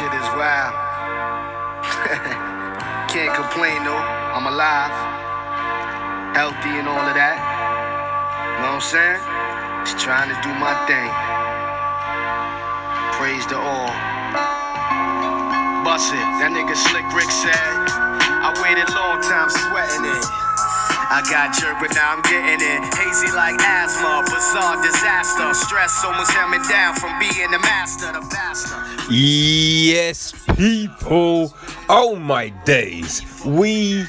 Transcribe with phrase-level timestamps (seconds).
[0.00, 0.72] shit is wild.
[3.12, 4.00] Can't complain though.
[4.32, 4.96] I'm alive,
[6.32, 7.36] healthy, and all of that.
[8.64, 9.20] Know what I'm saying?
[9.84, 11.12] Just trying to do my thing.
[13.20, 13.92] Praise the all.
[15.84, 16.24] Bust it.
[16.40, 20.24] That nigga Slick Rick said, I waited long time sweating it.
[21.12, 22.80] I got jerk, but now I'm getting it.
[22.96, 25.52] Hazy like asthma, bizarre disaster.
[25.52, 28.89] Stress almost me down from being the master, the bastard.
[29.10, 31.52] Yes, people.
[31.88, 33.22] Oh my days.
[33.44, 34.04] We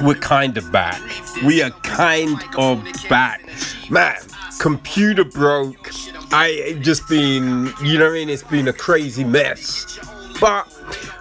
[0.00, 1.02] we're kind of back.
[1.44, 3.42] We are kind of back.
[3.90, 4.16] Man,
[4.60, 5.90] computer broke.
[6.30, 8.28] I just been, you know I mean?
[8.28, 9.98] It's been a crazy mess.
[10.40, 10.72] But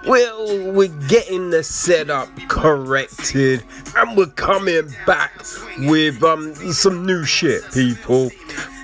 [0.07, 3.63] well, we're getting the setup corrected
[3.97, 5.35] and we're coming back
[5.79, 8.29] with um some new shit, people.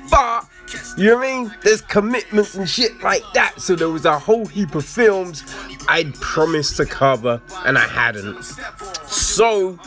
[0.09, 0.45] But
[0.97, 1.55] you know what I mean?
[1.61, 3.59] There's commitments and shit like that.
[3.61, 5.43] So there was a whole heap of films
[5.87, 8.43] I'd promised to cover and I hadn't.
[9.05, 9.79] So,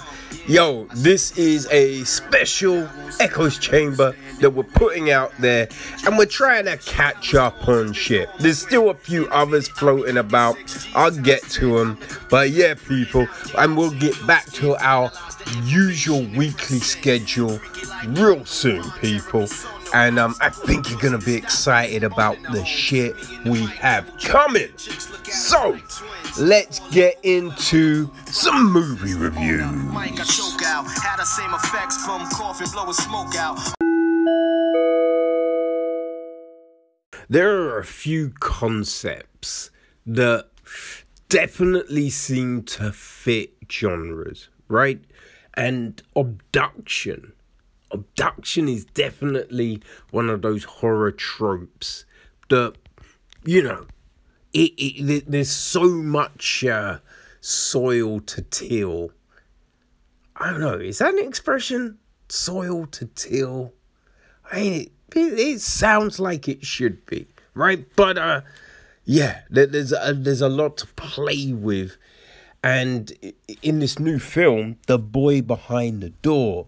[0.47, 2.89] yo, this is a special
[3.21, 5.69] Echoes Chamber that we're putting out there
[6.07, 8.29] and we're trying to catch up on shit.
[8.39, 10.57] There's still a few others floating about.
[10.95, 11.99] I'll get to them.
[12.31, 15.11] But yeah, people, and we'll get back to our
[15.65, 17.61] usual weekly schedule
[18.07, 19.49] real soon, people.
[19.95, 23.15] And um, I think you're gonna be excited about the shit
[23.47, 24.69] we have coming.
[24.77, 25.79] So,
[26.39, 29.63] let's get into some movie reviews.
[37.31, 39.71] There are a few concepts
[40.07, 40.49] that
[41.29, 45.01] definitely seem to fit genres, right?
[45.55, 47.33] And abduction.
[47.91, 52.05] Abduction is definitely one of those horror tropes
[52.51, 52.75] that,
[53.45, 53.87] you know,
[54.53, 56.99] it, it there's so much uh,
[57.41, 59.13] soil to till.
[60.37, 61.99] I don't know, is that an expression?
[62.29, 63.73] Soil to till?
[64.53, 67.87] I mean, it, it, it sounds like it should be, right?
[67.97, 68.43] But uh,
[69.05, 71.97] yeah, there, there's a, there's a lot to play with,
[72.63, 73.13] and
[73.63, 76.67] in this new film, the boy behind the door,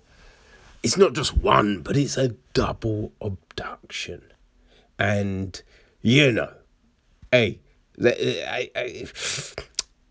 [0.82, 4.22] it's not just one, but it's a double abduction,
[4.98, 5.62] and
[6.02, 6.52] you know,
[7.30, 7.60] hey,
[8.02, 8.70] I,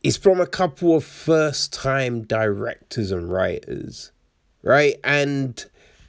[0.03, 4.11] it's from a couple of first time directors and writers,
[4.61, 4.95] right?
[5.03, 5.65] And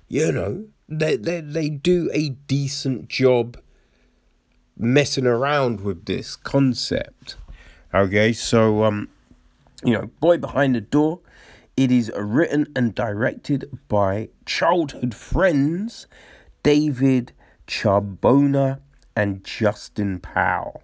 [0.08, 3.56] you know, they, they, they do a decent job
[4.76, 7.36] messing around with this concept.
[7.94, 9.08] Okay, so, um,
[9.84, 11.20] you know, Boy Behind the Door,
[11.80, 16.06] it is written and directed by childhood friends
[16.62, 17.32] David
[17.66, 18.80] Charbonier
[19.16, 20.82] and Justin Powell.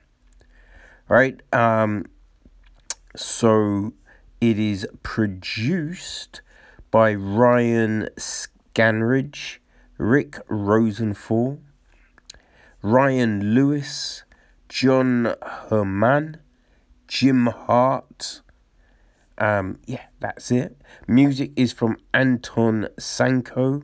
[1.06, 1.38] Right?
[1.52, 2.06] Um,
[3.14, 3.92] so
[4.40, 6.40] it is produced
[6.90, 9.58] by Ryan Scanridge,
[9.98, 11.58] Rick Rosenfall,
[12.80, 14.24] Ryan Lewis,
[14.70, 15.34] John
[15.68, 16.38] Herman,
[17.06, 18.40] Jim Hart.
[19.38, 20.80] Um, yeah, that's it.
[21.06, 23.82] Music is from Anton Sanko.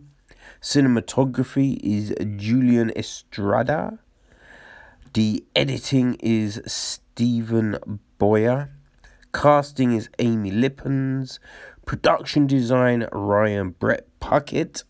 [0.61, 3.99] Cinematography is Julian Estrada.
[5.13, 7.79] The editing is Stephen
[8.19, 8.71] Boyer.
[9.35, 11.41] Casting is Amy Lippens.
[11.85, 14.85] Production design Ryan Brett Puckett.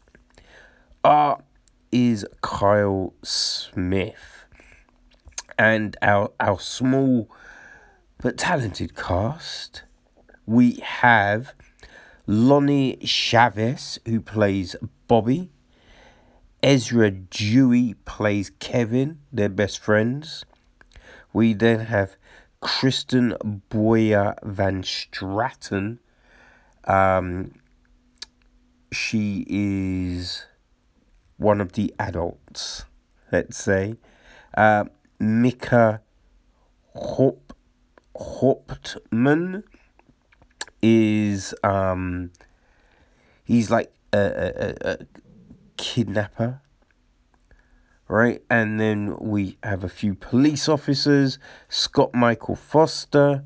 [1.02, 1.42] Art
[1.90, 4.44] is Kyle Smith.
[5.58, 7.30] And our our small
[8.18, 9.82] but talented cast.
[10.46, 11.54] We have
[12.26, 14.74] Lonnie Chavis, who plays
[15.06, 15.50] Bobby.
[16.62, 20.44] Ezra Dewey plays Kevin, their best friends.
[21.32, 22.16] We then have
[22.62, 23.36] Kristin
[23.68, 25.98] Bauer Van Straten.
[26.84, 27.52] Um,
[28.92, 30.46] she is
[31.36, 32.84] one of the adults,
[33.30, 33.96] let's say.
[34.56, 34.84] Uh,
[35.18, 36.00] Micah
[36.94, 37.52] Hop
[38.16, 39.64] Hauptman
[40.82, 42.30] is um
[43.44, 44.98] he's like a, a, a,
[45.76, 46.60] kidnapper
[48.08, 48.42] right?
[48.50, 51.38] And then we have a few police officers
[51.68, 53.44] scott michael foster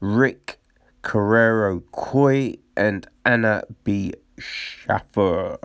[0.00, 0.58] rick
[1.02, 4.12] carrero coy and anna b.
[4.38, 5.58] Schaffer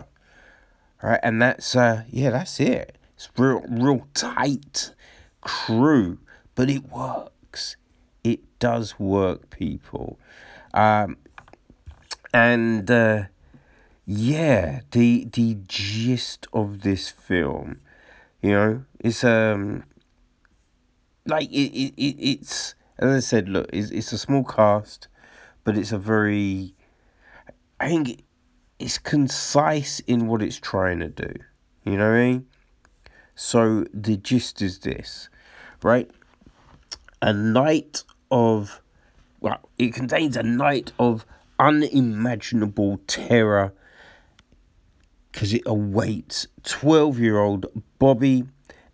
[1.02, 1.20] right?
[1.22, 2.96] And that's uh yeah that's it.
[3.14, 4.94] It's real real tight
[5.40, 6.18] crew
[6.54, 7.76] but it works.
[8.24, 10.18] It does work people
[10.74, 11.16] um
[12.32, 13.24] and uh
[14.06, 17.80] yeah the the gist of this film
[18.42, 19.84] you know it's um
[21.26, 25.08] like it, it, it it's as I said, look, it's, it's a small cast,
[25.64, 26.74] but it's a very,
[27.78, 28.24] I think
[28.78, 31.32] it's concise in what it's trying to do.
[31.84, 32.46] You know what I mean?
[33.34, 35.28] So the gist is this,
[35.82, 36.10] right?
[37.22, 38.80] A night of,
[39.40, 41.24] well, it contains a night of
[41.58, 43.72] unimaginable terror
[45.32, 47.66] because it awaits 12 year old
[47.98, 48.44] Bobby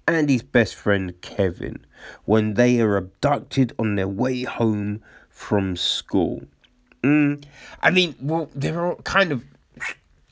[0.06, 1.84] and his best friend Kevin
[2.24, 6.44] when they are abducted on their way home from school.
[7.02, 7.44] Mm,
[7.82, 9.44] I mean, well, they're all kind of,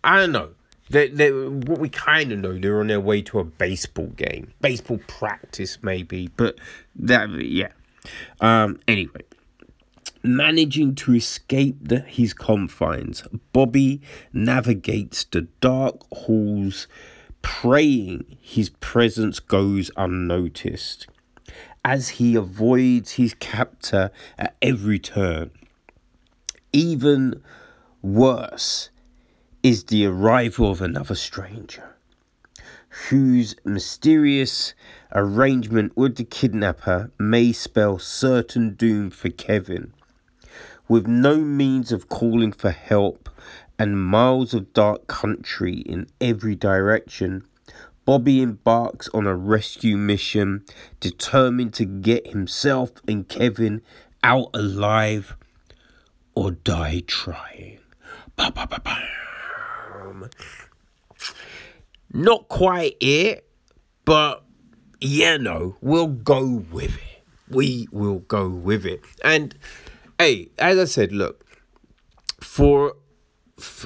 [0.05, 0.51] I don't know.
[0.91, 4.53] They, they, what we kind of know, they're on their way to a baseball game,
[4.61, 6.29] baseball practice, maybe.
[6.37, 6.59] But
[6.97, 7.69] that, yeah.
[8.41, 8.81] Um.
[8.89, 9.23] Anyway,
[10.23, 14.01] managing to escape the, his confines, Bobby
[14.33, 16.87] navigates the dark halls,
[17.43, 21.07] praying his presence goes unnoticed
[21.85, 25.51] as he avoids his captor at every turn.
[26.73, 27.43] Even
[28.01, 28.91] worse
[29.63, 31.97] is the arrival of another stranger,
[33.11, 34.75] whose mysterious
[35.13, 39.93] arrangement with the kidnapper may spell certain doom for Kevin.
[40.93, 43.31] With no means of calling for help
[43.79, 47.45] and miles of dark country in every direction,
[48.05, 50.67] Bobby embarks on a rescue mission
[51.01, 53.81] determined to get himself and Kevin
[54.23, 55.35] out alive
[56.35, 57.79] or die trying.
[62.13, 63.49] Not quite it,
[64.05, 64.45] but
[65.01, 67.25] yeah, no, we'll go with it.
[67.49, 69.03] We will go with it.
[69.25, 69.55] And
[70.23, 71.45] hey, as I said, look,
[72.41, 72.95] for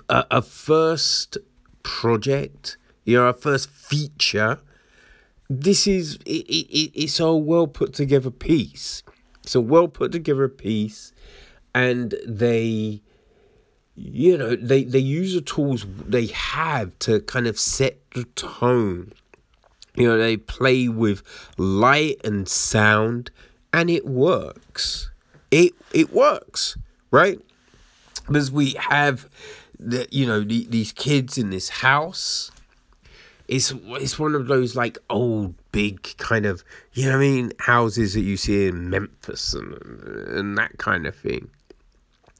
[0.09, 1.39] a, a first
[1.83, 4.61] project, you know, a first feature,
[5.49, 9.03] this is it, it, it's a well put together piece.
[9.45, 11.13] It's a well put together piece,
[11.75, 13.01] and they,
[13.95, 19.13] you know, they they use the tools they have to kind of set the tone.
[19.95, 21.23] You know, they play with
[21.57, 23.31] light and sound,
[23.73, 25.11] and it works.
[25.51, 26.77] It it works,
[27.11, 27.41] right?
[28.27, 29.29] Because we have
[29.79, 32.51] the you know the, these kids in this house
[33.49, 38.15] it's it's one of those like old big kind of you know I mean houses
[38.15, 39.75] that you see in Memphis and
[40.29, 41.51] and that kind of thing.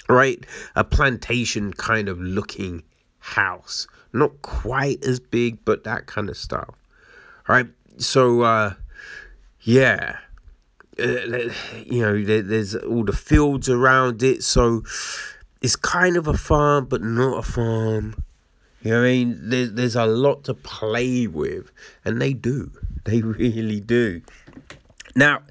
[0.09, 0.45] Right?
[0.77, 2.83] A plantation kind of looking
[3.19, 3.89] house.
[4.13, 6.75] Not quite as big, but that kind of stuff.
[7.49, 7.67] Right?
[7.99, 8.75] So uh
[9.61, 10.19] yeah.
[10.99, 14.83] You know, there, there's all the fields around it, so
[15.61, 18.23] it's kind of a farm, but not a farm
[18.87, 19.41] you know I mean?
[19.43, 21.73] There's, there's a lot to play with,
[22.05, 22.71] and they do.
[23.05, 24.21] They really do.
[25.15, 25.43] Now,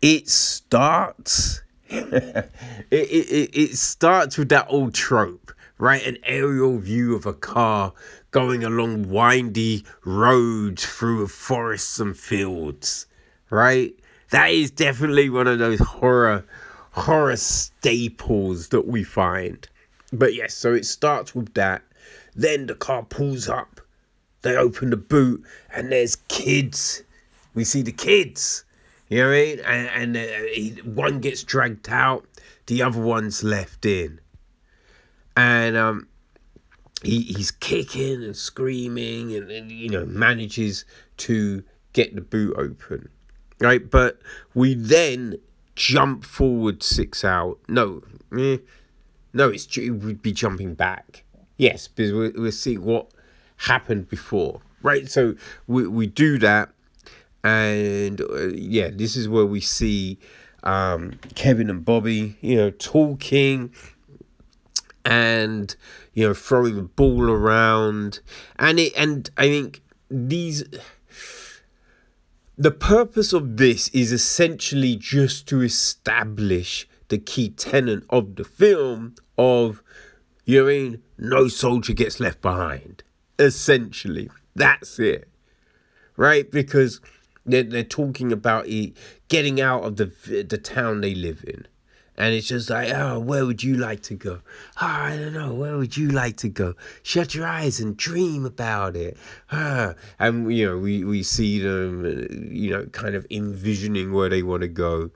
[0.00, 1.60] it starts.
[1.90, 2.48] it,
[2.90, 6.06] it, it starts with that old trope, right?
[6.06, 7.92] An aerial view of a car
[8.30, 13.06] going along windy roads through forests and fields,
[13.50, 13.94] right?
[14.32, 16.44] That is definitely one of those horror
[16.90, 19.66] horror staples that we find.
[20.12, 21.82] But yes, so it starts with that
[22.34, 23.80] then the car pulls up.
[24.42, 27.02] They open the boot and there's kids.
[27.54, 28.64] We see the kids.
[29.08, 29.60] You know what I mean?
[29.60, 32.26] And, and uh, he, one gets dragged out,
[32.66, 34.20] the other one's left in.
[35.36, 36.08] And um,
[37.02, 40.84] he, he's kicking and screaming and, and, you know, manages
[41.18, 41.62] to
[41.92, 43.08] get the boot open.
[43.62, 43.88] Right?
[43.90, 44.20] But
[44.54, 45.36] we then
[45.74, 47.58] jump forward six out.
[47.68, 48.02] No,
[48.36, 48.58] eh,
[49.32, 51.24] no, it's it would be jumping back.
[51.56, 53.08] Yes, because we we'll see what
[53.56, 55.08] happened before, right?
[55.08, 55.34] So
[55.66, 56.70] we we do that,
[57.44, 60.18] and uh, yeah, this is where we see
[60.62, 63.72] um, Kevin and Bobby, you know, talking
[65.04, 65.74] and
[66.14, 68.20] you know throwing the ball around,
[68.58, 70.64] and it and I think these.
[72.58, 79.14] The purpose of this is essentially just to establish the key tenet of the film
[79.38, 79.82] of
[80.44, 81.02] you mean?
[81.18, 83.04] No soldier gets left behind.
[83.38, 85.28] Essentially, that's it.
[86.16, 86.50] Right?
[86.50, 87.00] Because
[87.46, 88.66] they're, they're talking about
[89.28, 91.66] getting out of the, the town they live in.
[92.22, 94.42] And it's just like, oh, where would you like to go?
[94.80, 95.52] Oh, I don't know.
[95.52, 96.74] Where would you like to go?
[97.02, 99.16] Shut your eyes and dream about it.
[99.50, 99.94] Ah.
[100.20, 102.04] And, you know, we, we see them,
[102.48, 105.10] you know, kind of envisioning where they want to go.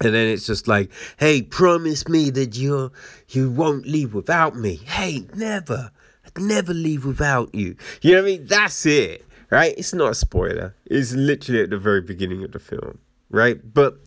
[0.00, 2.92] And then it's just like, hey, promise me that you
[3.28, 4.76] you won't leave without me.
[4.76, 5.90] Hey, never.
[6.24, 7.76] I'd never leave without you.
[8.00, 8.46] You know what I mean?
[8.46, 9.24] That's it.
[9.50, 9.74] Right?
[9.76, 10.74] It's not a spoiler.
[10.86, 12.98] It's literally at the very beginning of the film.
[13.30, 13.58] right?
[13.74, 13.98] But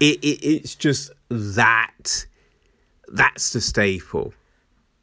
[0.00, 2.26] it, it it's just that
[3.08, 4.32] that's the staple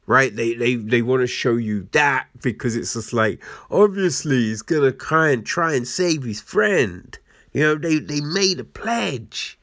[0.06, 0.34] right?
[0.34, 4.92] They they, they want to show you that because it's just like obviously he's gonna
[4.92, 7.16] try and try and save his friend.
[7.52, 9.58] You know they they made a pledge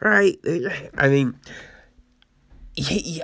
[0.00, 0.38] right?
[0.96, 1.38] I mean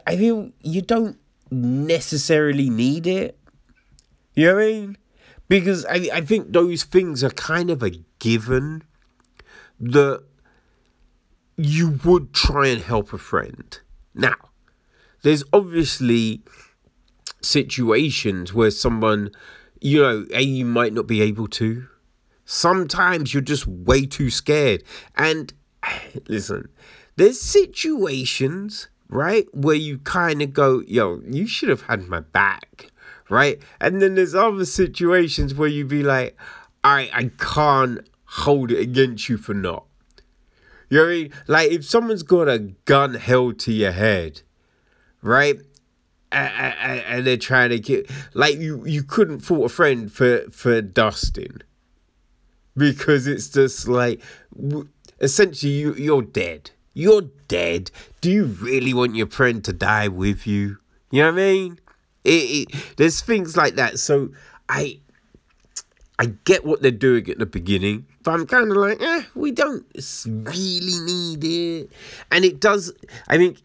[0.07, 1.19] i mean you don't
[1.51, 3.39] necessarily need it.
[4.35, 4.97] You know what i mean?
[5.49, 8.83] Because i i think those things are kind of a given
[9.81, 10.25] that
[11.65, 13.81] you would try and help a friend
[14.15, 14.35] now
[15.23, 16.43] there's obviously
[17.41, 19.31] situations where someone,
[19.81, 21.87] you know, A, you might not be able to.
[22.45, 24.83] Sometimes you're just way too scared.
[25.17, 25.53] And
[26.29, 26.69] listen,
[27.17, 32.91] there's situations, right, where you kind of go, yo, you should have had my back,
[33.31, 33.61] right?
[33.81, 36.37] And then there's other situations where you'd be like,
[36.85, 39.85] I, I can't hold it against you for not.
[40.93, 41.33] You know mean?
[41.47, 44.43] Like if someone's got a gun held to your head
[45.23, 45.59] right?
[46.31, 51.61] And, they're trying to get like you you couldn't fault a friend for for dusting
[52.75, 54.23] because it's just like
[55.21, 56.71] essentially you you're dead.
[56.95, 57.91] You're dead.
[58.23, 60.79] Do you really want your friend to die with you?
[61.11, 61.81] You know what I mean?
[62.25, 63.99] It, it, there's things like that.
[63.99, 64.31] So
[64.71, 65.01] I
[66.19, 69.51] I get what they're doing at the beginning, but I'm kind of like, eh, we
[69.51, 69.85] don't
[70.25, 71.91] really need it.
[72.31, 72.93] And it does.
[73.29, 73.57] I mean,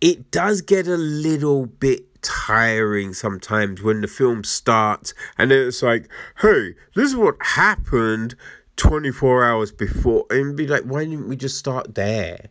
[0.00, 6.08] it does get a little bit tiring sometimes when the film starts and it's like,
[6.40, 8.34] hey, this is what happened
[8.76, 10.24] 24 hours before.
[10.30, 12.48] And be like, why didn't we just start there?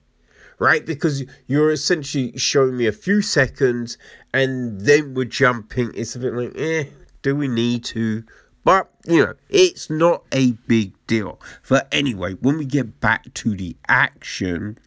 [0.60, 0.86] Right?
[0.86, 3.98] Because you're essentially showing me a few seconds
[4.33, 5.91] and then we're jumping.
[5.95, 6.86] It's a bit like, eh,
[7.24, 8.24] do we need to?
[8.63, 11.39] But, you know, it's not a big deal.
[11.67, 14.77] But anyway, when we get back to the action,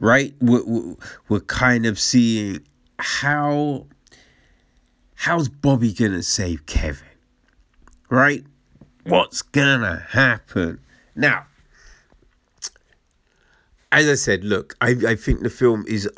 [0.00, 0.34] right?
[0.40, 0.96] We're,
[1.28, 2.60] we're kind of seeing
[2.98, 3.86] how
[5.14, 7.06] how's Bobby gonna save Kevin,
[8.08, 8.44] right?
[9.04, 10.80] What's gonna happen
[11.14, 11.46] now?
[13.90, 16.08] As I said, look, I, I think the film is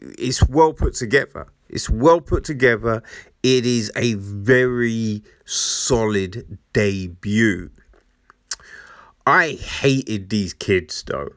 [0.00, 1.46] it's well put together.
[1.68, 3.02] It's well put together.
[3.42, 7.70] It is a very solid debut.
[9.26, 11.30] I hated these kids though.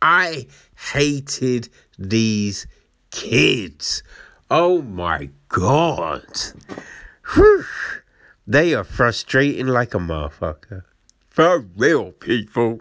[0.00, 0.46] I
[0.92, 2.66] hated these
[3.10, 4.02] kids.
[4.50, 6.24] Oh my God.
[7.34, 7.64] Whew.
[8.46, 10.84] They are frustrating like a motherfucker.
[11.28, 12.80] For real, people.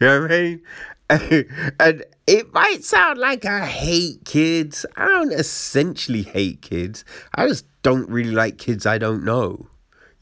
[0.00, 0.62] You know what I mean?
[1.80, 4.84] and it might sound like I hate kids.
[4.96, 7.04] I don't essentially hate kids.
[7.34, 9.68] I just don't really like kids I don't know.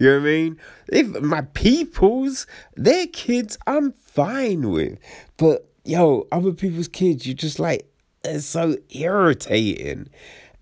[0.02, 0.60] You know what I mean?
[0.88, 4.98] If my peoples, their kids, I'm fine with.
[5.36, 7.88] But yo, other people's kids, you're just like,
[8.24, 10.08] it's so irritating.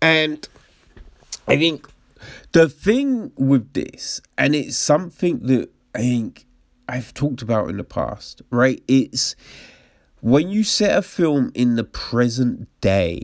[0.02, 0.46] And
[1.48, 1.88] I think
[2.52, 6.44] the thing with this, and it's something that I think
[6.86, 8.82] I've talked about in the past, right?
[8.88, 9.36] It's
[10.20, 13.22] when you set a film in the present day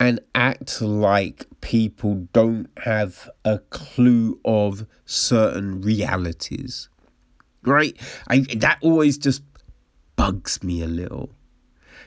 [0.00, 6.88] and act like people don't have a clue of certain realities,
[7.62, 7.96] right?
[8.28, 9.42] I that always just
[10.16, 11.30] bugs me a little.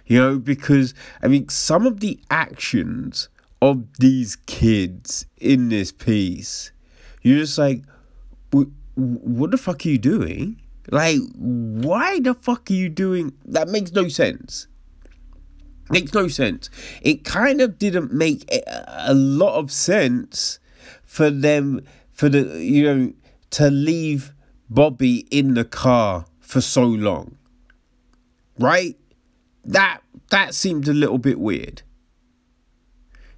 [0.05, 3.29] You know, because I mean, some of the actions
[3.61, 6.71] of these kids in this piece,
[7.21, 7.83] you're just like,
[8.95, 10.61] what the fuck are you doing?
[10.89, 13.33] Like, why the fuck are you doing?
[13.45, 14.67] That makes no sense.
[15.91, 16.69] Makes no sense.
[17.01, 20.59] It kind of didn't make a lot of sense
[21.03, 21.81] for them,
[22.11, 23.13] for the, you know,
[23.51, 24.33] to leave
[24.69, 27.37] Bobby in the car for so long
[28.61, 28.95] right?
[29.65, 31.81] That that seemed a little bit weird.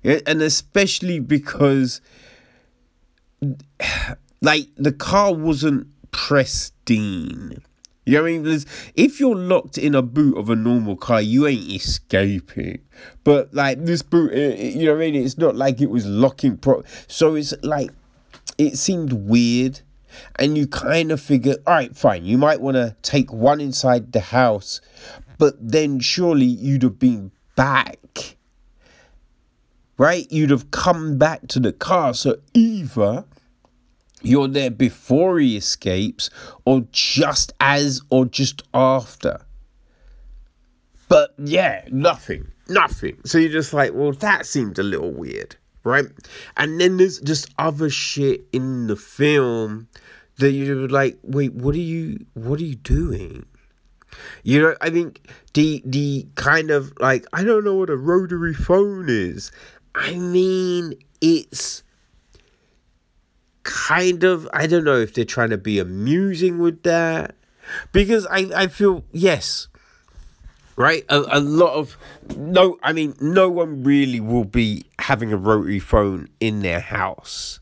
[0.03, 2.01] Yeah, and especially because
[4.41, 7.63] like the car wasn't pristine.
[8.05, 8.63] You know I mean?
[8.95, 12.79] if you're locked in a boot of a normal car, you ain't escaping.
[13.23, 15.23] But like this boot, eh, eh, you know what I mean?
[15.23, 16.83] It's not like it was locking pro.
[17.07, 17.91] So it's like
[18.57, 19.81] it seemed weird
[20.37, 24.11] and you kind of figure, all right, fine, you might want to take one inside
[24.11, 24.81] the house,
[25.37, 28.35] but then surely you'd have been back,
[29.97, 30.27] right?
[30.31, 32.13] You'd have come back to the car.
[32.13, 33.25] So either
[34.23, 36.29] you're there before he escapes,
[36.65, 39.41] or just as, or just after.
[41.07, 43.19] But yeah, nothing, nothing.
[43.25, 46.05] So you're just like, well, that seemed a little weird right?
[46.57, 49.87] And then there's just other shit in the film
[50.37, 53.45] that you're like, wait, what are you, what are you doing?
[54.43, 58.53] You know, I think the the kind of like I don't know what a rotary
[58.53, 59.51] phone is.
[59.95, 61.81] I mean, it's
[63.63, 67.35] kind of I don't know if they're trying to be amusing with that.
[67.91, 69.67] Because I I feel yes
[70.75, 71.05] right?
[71.09, 71.97] A, a lot of
[72.35, 77.59] no I mean no one really will be having a rotary phone in their house.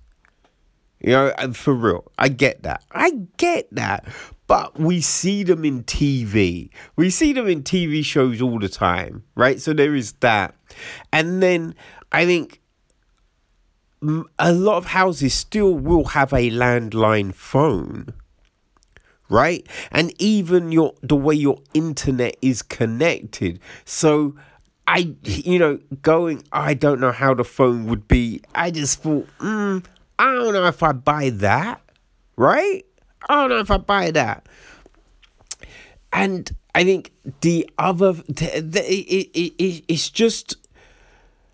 [1.00, 2.84] You know And for real I get that.
[2.92, 4.06] I get that.
[4.48, 9.24] But we see them in TV we see them in TV shows all the time
[9.36, 9.60] right?
[9.60, 10.56] So there is that.
[11.12, 11.76] And then
[12.12, 12.61] I think
[14.40, 18.14] a lot of houses still will have a landline phone
[19.32, 19.66] right?
[19.92, 23.60] And even your the way your internet is connected.
[23.86, 24.36] So
[24.88, 28.42] i you know going i don't know how the phone would be.
[28.54, 29.84] I just thought mm,
[30.20, 31.82] i don't know if i buy that
[32.36, 32.86] right?
[33.30, 34.46] I don't know if i buy that.
[36.12, 40.56] And i think the other the, the, it, it, it, it's just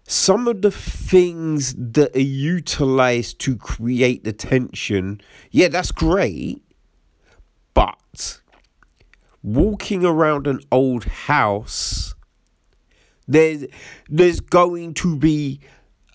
[0.07, 5.19] some of the things that are utilized to create the tension,
[5.51, 6.63] yeah, that's great.
[7.73, 8.39] But
[9.43, 12.15] walking around an old house,
[13.27, 13.65] there's
[14.09, 15.59] there's going to be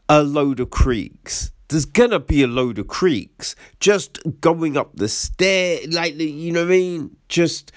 [0.09, 1.53] a load of creaks.
[1.69, 3.55] There's gonna be a load of creaks.
[3.79, 7.17] Just going up the stair, like you know what I mean?
[7.29, 7.73] Just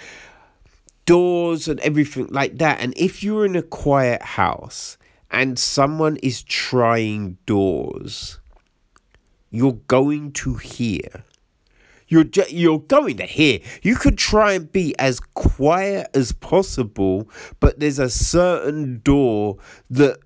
[1.05, 2.79] doors and everything like that.
[2.79, 4.97] And if you're in a quiet house
[5.35, 8.39] and someone is trying doors,
[9.51, 11.25] you're going to hear.
[12.07, 13.59] You're ju- you're going to hear.
[13.81, 19.57] You could try and be as quiet as possible, but there's a certain door
[19.89, 20.19] that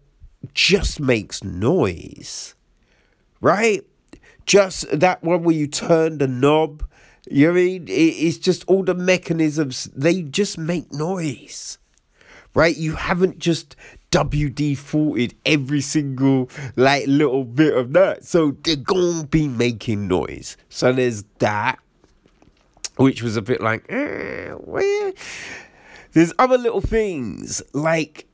[0.53, 2.53] just makes noise,
[3.41, 3.81] right?
[4.45, 6.87] Just that one where you turn the knob.
[7.27, 7.85] You mean?
[7.87, 9.85] It's just all the mechanisms.
[9.95, 11.79] They just make noise
[12.53, 12.75] right?
[12.75, 13.75] You haven't just
[14.11, 18.25] WD 40 every single like little bit of that.
[18.25, 20.57] So they're gonna be making noise.
[20.69, 21.79] So there's that,
[22.97, 25.13] which was a bit like, eh, where?
[26.13, 28.27] There's other little things like,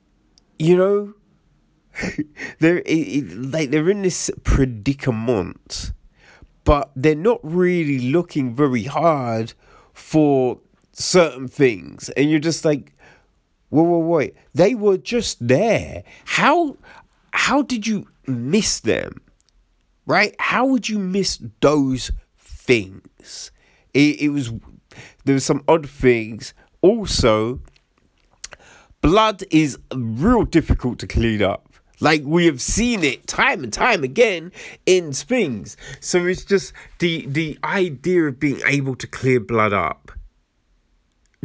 [0.57, 1.13] you know,
[2.59, 5.91] they're like they're in this predicament,
[6.63, 9.53] but they're not really looking very hard
[9.93, 10.59] for
[10.93, 12.94] certain things, and you're just like,
[13.75, 14.35] wait, wait, wait.
[14.53, 16.03] They were just there.
[16.25, 16.77] How
[17.33, 19.21] how did you miss them?
[20.05, 20.35] Right?
[20.39, 23.51] How would you miss those things?
[23.93, 24.51] It, it was
[25.25, 26.53] there were some odd things.
[26.81, 27.61] Also,
[29.01, 31.73] blood is real difficult to clean up.
[31.99, 34.51] Like we have seen it time and time again
[34.85, 35.75] in Sphinx.
[35.99, 40.11] So it's just the the idea of being able to clear blood up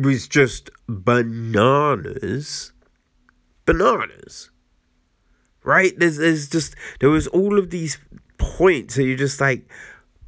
[0.02, 2.72] was just bananas.
[3.66, 4.50] Bananas.
[5.62, 5.92] Right?
[5.98, 7.98] There's there's just there was all of these
[8.38, 9.68] points that you're just like,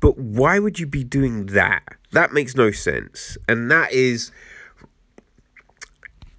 [0.00, 1.82] but why would you be doing that?
[2.12, 3.38] That makes no sense.
[3.48, 4.30] And that is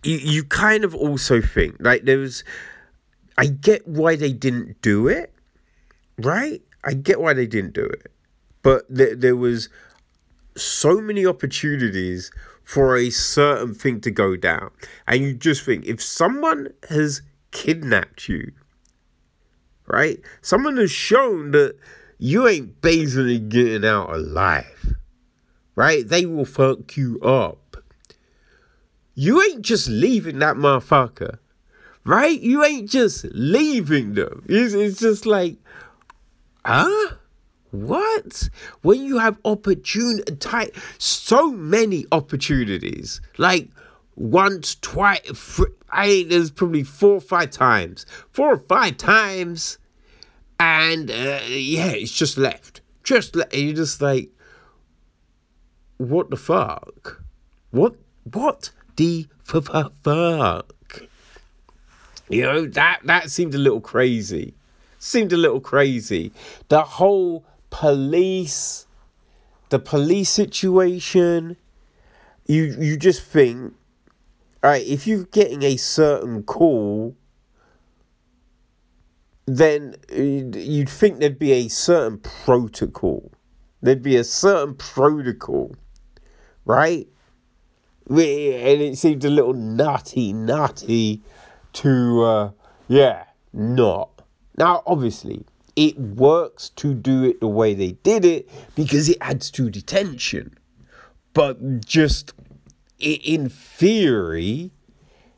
[0.03, 2.43] you, you kind of also think like there was
[3.37, 5.33] I get why they didn't do it,
[6.17, 6.61] right?
[6.83, 8.11] I get why they didn't do it.
[8.61, 9.69] But there, there was
[10.55, 12.31] so many opportunities
[12.63, 14.71] for a certain thing to go down.
[15.07, 17.21] And you just think if someone has
[17.51, 18.51] kidnapped you,
[19.87, 20.19] right?
[20.41, 21.75] Someone has shown that
[22.17, 24.95] you ain't basically getting out alive,
[25.75, 26.07] right?
[26.07, 27.77] They will fuck you up.
[29.15, 31.37] You ain't just leaving that motherfucker,
[32.05, 32.39] right?
[32.39, 34.43] You ain't just leaving them.
[34.47, 35.57] It's, it's just like,
[36.65, 37.15] huh?
[37.73, 38.49] What?
[38.83, 43.69] When you have opportune opportunity, so many opportunities, like
[44.15, 45.59] once, twice,
[45.89, 49.79] I there's probably four or five times, four or five times,
[50.59, 54.29] and uh, yeah, it's just left, just you're just like,
[55.97, 57.23] what the fuck?
[57.71, 57.95] What?
[58.31, 60.75] What the f- f- fuck?
[62.29, 64.53] You know that that seemed a little crazy.
[64.99, 66.31] Seemed a little crazy.
[66.69, 68.85] The whole police,
[69.69, 71.57] the police situation,
[72.45, 73.73] you you just think,
[74.63, 77.17] all right, if you're getting a certain call,
[79.47, 83.31] then you'd think there'd be a certain protocol.
[83.81, 85.75] There'd be a certain protocol,
[86.65, 87.07] right?
[88.07, 91.23] And it seemed a little nutty, nutty
[91.73, 92.51] to, uh,
[92.87, 94.21] yeah, not.
[94.57, 99.49] Now, obviously, it works to do it the way they did it because it adds
[99.51, 100.57] to the tension.
[101.33, 102.33] But just
[102.99, 104.71] in theory,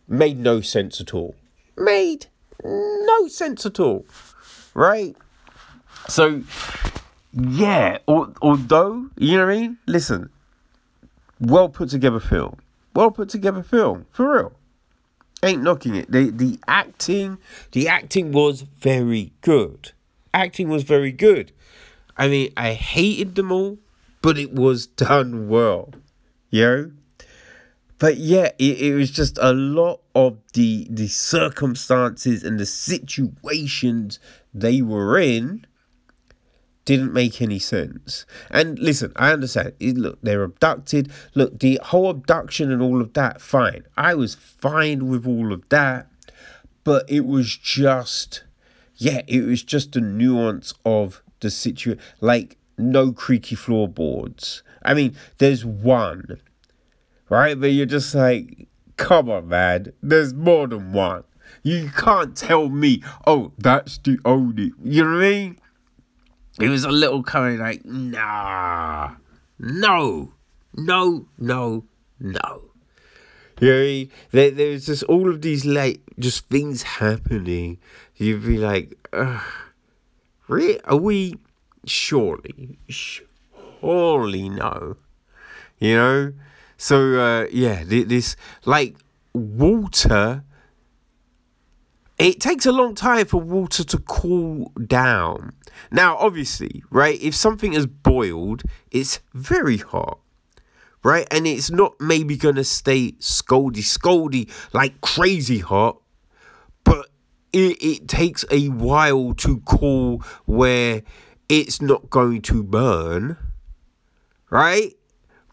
[0.07, 1.35] made no sense at all.
[1.77, 2.27] Made
[2.63, 4.05] no sense at all.
[4.73, 5.15] Right?
[6.07, 6.43] So,
[7.31, 9.77] yeah, although, you know what I mean?
[9.87, 10.29] Listen,
[11.39, 12.57] well put together film.
[12.93, 14.53] Well put together film, for real.
[15.43, 16.11] Ain't knocking it.
[16.11, 17.37] The the acting,
[17.71, 19.91] the acting was very good.
[20.35, 21.53] Acting was very good.
[22.17, 23.79] I mean, I hated them all,
[24.21, 25.93] but it was done well.
[26.49, 26.91] You know?
[27.99, 34.19] But yeah, it, it was just a lot of the the circumstances and the situations
[34.53, 35.65] they were in
[36.83, 38.25] didn't make any sense.
[38.51, 39.73] And listen, I understand.
[39.79, 41.11] look, they're abducted.
[41.33, 43.85] Look, the whole abduction and all of that, fine.
[43.97, 46.07] I was fine with all of that.
[46.83, 48.43] But it was just,
[48.97, 52.01] yeah, it was just a nuance of the situation.
[52.21, 54.63] Like, no creaky floorboards.
[54.83, 56.41] I mean, there's one,
[57.29, 57.59] right?
[57.59, 59.93] But you're just like, come on, man.
[60.01, 61.23] There's more than one.
[61.63, 64.71] You can't tell me, oh, that's the only.
[64.83, 65.59] You know what I mean?
[66.59, 69.15] It was a little kind of like, nah,
[69.59, 70.33] no,
[70.75, 71.85] no, no,
[72.19, 72.61] no.
[73.59, 77.79] You know, there, there's just all of these like just things happening.
[78.17, 78.95] You'd be like,
[80.47, 80.81] really?
[80.81, 81.35] Are we
[81.85, 84.97] surely, surely no?
[85.79, 86.33] You know.
[86.77, 88.95] So uh, yeah, this like
[89.33, 90.43] water
[92.17, 95.51] it takes a long time for water to cool down.
[95.91, 100.19] Now, obviously, right, if something is boiled, it's very hot,
[101.03, 101.27] right?
[101.29, 105.99] And it's not maybe gonna stay scaldy, scaldy, like crazy hot,
[107.55, 111.03] it, it takes a while to cool where
[111.47, 113.37] it's not going to burn,
[114.49, 114.93] right?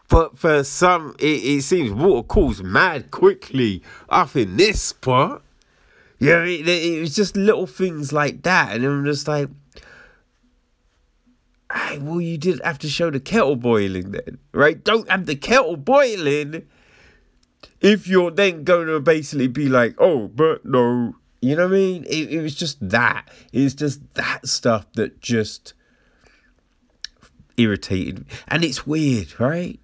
[0.08, 5.42] But for some, it, it seems water cools mad quickly up in this spot.
[6.18, 9.48] Yeah, it, it was just little things like that, and I'm just like,
[11.72, 14.82] hey, well, you didn't have to show the kettle boiling then, right?
[14.82, 16.66] Don't have the kettle boiling
[17.80, 21.76] if you're then going to basically be like, oh, but no, you know what I
[21.76, 22.04] mean?
[22.04, 23.28] It, it was just that.
[23.52, 25.74] It's just that stuff that just
[27.56, 28.26] irritated, me.
[28.48, 29.78] and it's weird, right?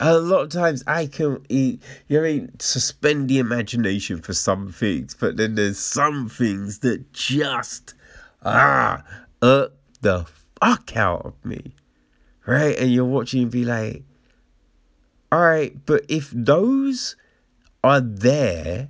[0.00, 4.32] a lot of times I can, you know, what I mean, suspend the imagination for
[4.32, 7.94] some things, but then there's some things that just
[8.42, 9.02] ah
[9.42, 10.24] irk the
[10.60, 11.74] fuck out of me,
[12.46, 12.76] right?
[12.78, 14.02] And you're watching and be like,
[15.30, 17.16] all right, but if those
[17.84, 18.88] are there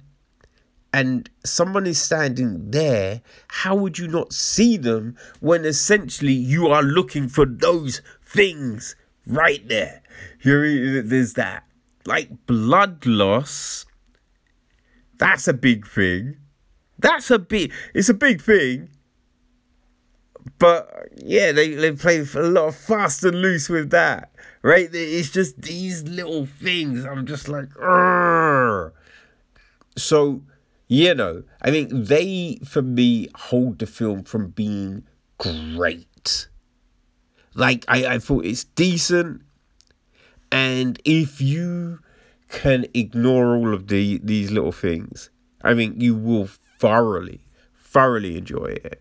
[0.92, 6.82] and someone is standing there, how would you not see them when essentially you are
[6.82, 10.02] looking for those things right there?
[10.40, 11.64] Here, there's that.
[12.06, 13.86] Like blood loss.
[15.18, 16.38] That's a big thing.
[16.98, 17.72] That's a big.
[17.94, 18.88] It's a big thing.
[20.58, 24.88] But yeah, they they play a lot fast and loose with that, right?
[24.92, 27.04] It's just these little things.
[27.04, 28.92] I'm just like, Arr.
[29.96, 30.42] so
[30.90, 31.44] you know.
[31.62, 35.04] I think they, for me, hold the film from being
[35.38, 36.48] great.
[37.54, 39.42] Like I, I thought it's decent.
[40.52, 42.00] And if you
[42.48, 45.30] can ignore all of the these little things,
[45.62, 46.48] I mean, you will
[46.78, 47.40] thoroughly,
[47.76, 49.00] thoroughly enjoy it.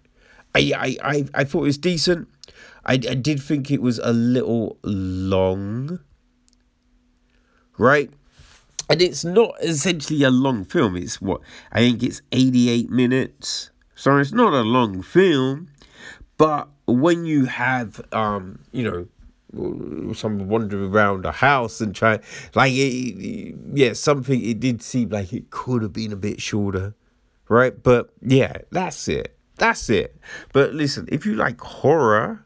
[0.53, 2.27] I I I, I thought it was decent.
[2.85, 5.99] I, I did think it was a little long,
[7.77, 8.11] right?
[8.89, 10.95] And it's not essentially a long film.
[10.97, 13.69] It's what I think it's 88 minutes.
[13.95, 15.69] So it's not a long film,
[16.37, 22.19] but when you have um, you know, someone wandering around the house and try
[22.53, 26.93] like it, yeah something it did seem like it could have been a bit shorter
[27.47, 30.15] right but yeah that's it that's it
[30.53, 32.45] but listen if you like horror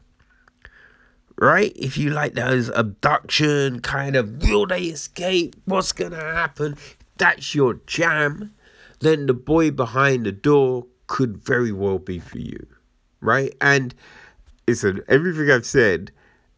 [1.38, 6.76] right if you like those abduction kind of will they escape what's gonna happen
[7.16, 8.54] that's your jam
[9.00, 12.66] then the boy behind the door could very well be for you
[13.20, 13.94] right and
[14.66, 16.10] listen everything i've said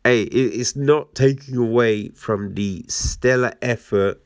[0.06, 4.22] hey, it's not taking away from the stellar effort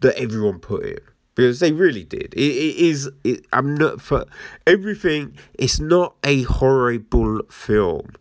[0.00, 0.98] that everyone put in
[1.36, 2.34] because they really did.
[2.34, 3.08] it, it is.
[3.22, 4.24] It, I'm not for
[4.66, 5.36] everything.
[5.54, 8.14] It's not a horrible film.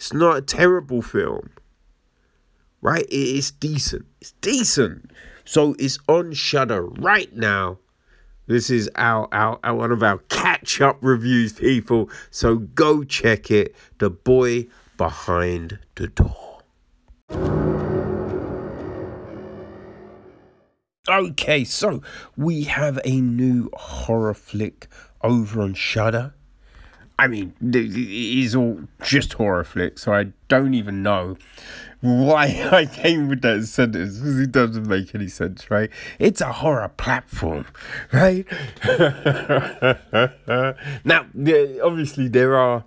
[0.00, 1.50] It's not a terrible film.
[2.80, 3.04] Right?
[3.04, 4.06] It is decent.
[4.22, 5.10] It's decent.
[5.44, 7.80] So it's on Shudder right now.
[8.46, 12.08] This is our, our, our one of our catch up reviews, people.
[12.30, 13.76] So go check it.
[13.98, 16.62] The boy behind the door.
[21.06, 22.00] Okay, so
[22.38, 24.88] we have a new horror flick
[25.20, 26.32] over on Shudder.
[27.20, 31.36] I mean, it is all just horror flicks, so I don't even know
[32.00, 35.90] why I came with that sentence because it doesn't make any sense, right?
[36.18, 37.66] It's a horror platform,
[38.14, 38.46] right?
[41.04, 41.26] now,
[41.84, 42.84] obviously, there are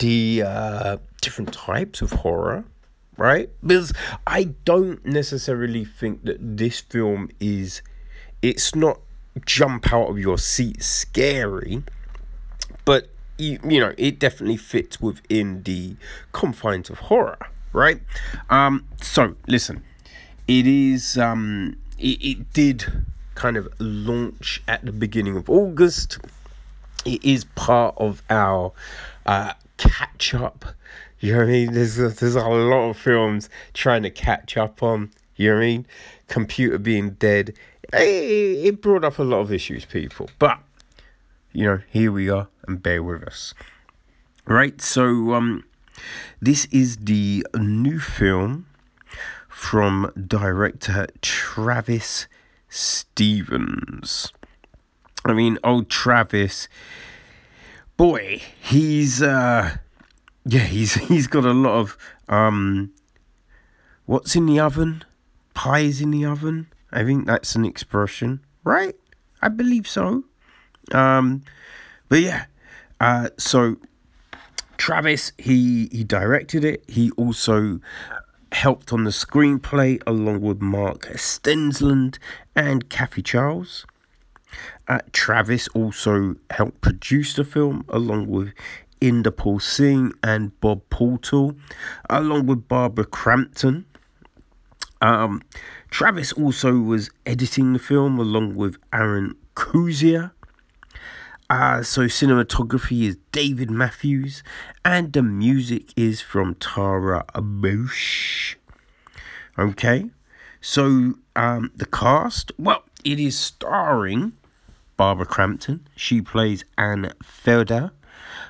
[0.00, 2.64] the uh, different types of horror,
[3.16, 3.48] right?
[3.64, 3.92] Because
[4.26, 7.82] I don't necessarily think that this film is,
[8.42, 8.98] it's not
[9.46, 11.84] jump out of your seat scary,
[12.84, 15.96] but you, you know, it definitely fits within the
[16.32, 17.38] confines of horror,
[17.72, 18.00] right?
[18.50, 19.82] Um, so listen,
[20.46, 26.18] it is um, it, it did kind of launch at the beginning of August.
[27.04, 28.72] It is part of our
[29.24, 30.64] uh, catch up.
[31.20, 31.72] You know what I mean?
[31.72, 35.10] There's a, there's a lot of films trying to catch up on.
[35.36, 35.86] You know what I mean?
[36.26, 37.54] Computer being dead.
[37.92, 40.28] It, it brought up a lot of issues, people.
[40.38, 40.58] But
[41.52, 43.54] you know, here we are, and bear with us.
[44.46, 45.64] Right, so um,
[46.40, 48.66] this is the new film
[49.48, 52.28] from director Travis
[52.68, 54.32] Stevens.
[55.24, 56.68] I mean, old Travis,
[57.96, 59.76] boy, he's uh,
[60.46, 62.92] yeah, he's he's got a lot of um,
[64.06, 65.04] what's in the oven?
[65.54, 66.68] Pies in the oven.
[66.92, 68.94] I think that's an expression, right?
[69.42, 70.24] I believe so.
[70.92, 71.42] Um,
[72.08, 72.46] but yeah,
[73.00, 73.76] uh, so
[74.76, 76.84] Travis, he he directed it.
[76.88, 77.80] He also
[78.52, 82.18] helped on the screenplay along with Mark Steensland
[82.56, 83.86] and Kathy Charles.
[84.86, 88.54] Uh, Travis also helped produce the film along with
[89.00, 91.54] Inderpal Singh and Bob Portal,
[92.08, 93.84] along with Barbara Crampton.
[95.00, 95.42] Um,
[95.90, 100.32] Travis also was editing the film along with Aaron Kuzia.
[101.50, 104.42] Uh, so cinematography is David Matthews,
[104.84, 108.56] and the music is from Tara Busch.
[109.58, 110.10] Okay,
[110.60, 114.34] so um, the cast, well, it is starring
[114.98, 115.88] Barbara Crampton.
[115.96, 117.92] She plays Anne Fedder.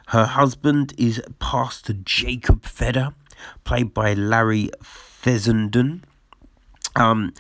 [0.08, 3.14] Her husband is Pastor Jakob Fedder,
[3.62, 6.04] played by Larry Fessenden.
[6.96, 7.32] Um,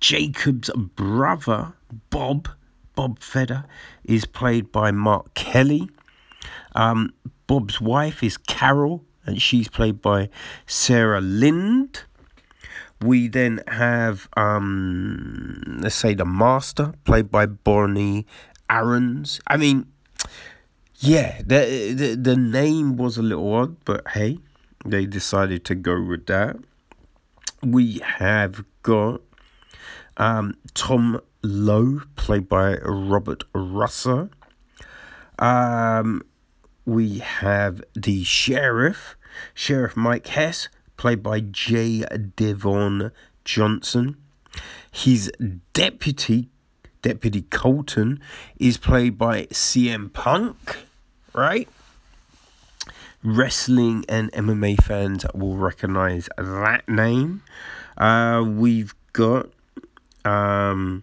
[0.00, 1.74] Jacob's brother,
[2.08, 2.48] Bob,
[2.94, 3.64] Bob Fedder,
[4.04, 5.88] is played by Mark Kelly.
[6.74, 7.12] Um,
[7.46, 10.28] Bob's wife is Carol, and she's played by
[10.66, 12.04] Sarah Lind.
[13.00, 18.26] We then have, um, let's say, the master, played by Bonnie
[18.70, 19.40] Aarons.
[19.46, 19.86] I mean,
[20.96, 24.38] yeah, the, the the name was a little odd, but hey,
[24.84, 26.56] they decided to go with that.
[27.62, 29.20] We have got
[30.16, 34.30] um, Tom Lowe, played by Robert Rusler.
[35.38, 36.22] Um,
[36.84, 39.16] we have the sheriff,
[39.54, 42.04] Sheriff Mike Hess, played by J.
[42.36, 43.12] Devon
[43.44, 44.16] Johnson.
[44.90, 45.32] His
[45.72, 46.48] deputy,
[47.00, 48.20] Deputy Colton,
[48.58, 50.78] is played by CM Punk,
[51.32, 51.68] right?
[53.24, 57.42] Wrestling and MMA fans will recognize that name.
[57.96, 59.48] Uh, we've got
[60.24, 61.02] um.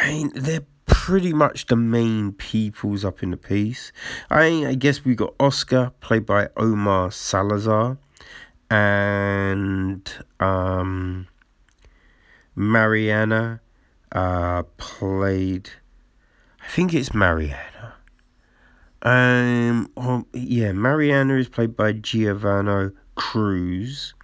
[0.00, 3.92] I mean, they're pretty much the main peoples up in the piece.
[4.30, 7.98] I mean, I guess we got Oscar, played by Omar Salazar,
[8.70, 11.28] and um,
[12.54, 13.60] Mariana,
[14.12, 15.70] uh, played.
[16.62, 17.94] I think it's Mariana.
[19.02, 24.14] Um, oh, yeah, Mariana is played by Giovanni Cruz.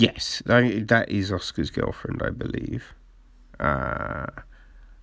[0.00, 2.94] Yes, that is Oscar's girlfriend, I believe.
[3.58, 4.26] Uh,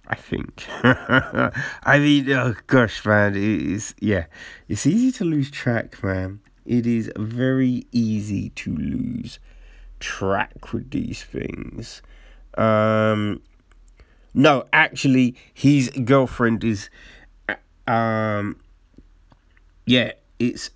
[0.08, 0.66] I think.
[0.84, 3.94] I mean, oh gosh, man, it is.
[4.00, 4.26] Yeah,
[4.68, 6.40] it's easy to lose track, man.
[6.66, 9.40] It is very easy to lose
[10.00, 12.02] track with these things.
[12.58, 13.42] Um,
[14.34, 16.90] no, actually, his girlfriend is.
[17.88, 18.60] Um,
[19.86, 20.72] yeah, it's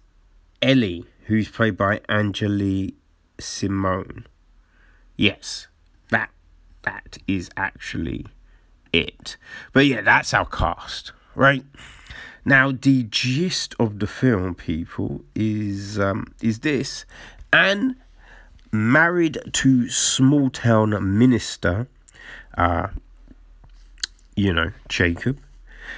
[0.61, 2.95] Ellie, who's played by Angeli
[3.43, 4.27] Simone.
[5.17, 5.67] Yes,
[6.09, 6.31] that
[6.83, 8.25] that is actually
[8.93, 9.37] it.
[9.73, 11.63] But yeah, that's our cast, right?
[12.43, 17.05] Now the gist of the film, people, is um, is this,
[17.53, 17.97] Anne,
[18.71, 21.87] married to small town minister,
[22.57, 22.87] uh,
[24.35, 25.39] you know, Jacob,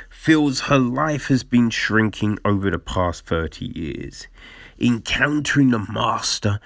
[0.10, 4.28] feels her life has been shrinking over the past 30 years.
[4.80, 6.60] Encountering the master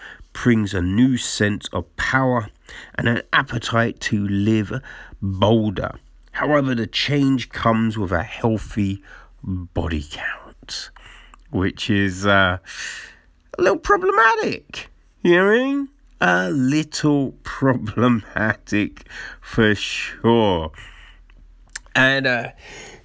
[0.44, 2.50] brings a new sense of power
[2.96, 4.82] and an appetite to live
[5.22, 6.00] bolder.
[6.34, 9.02] However, the change comes with a healthy
[9.44, 10.92] body count,
[11.50, 12.60] which is uh,
[13.58, 14.90] a little problematic.
[15.24, 15.90] You know what I mean?
[16.22, 19.08] A little problematic
[19.42, 20.72] for sure.
[21.96, 22.50] And uh,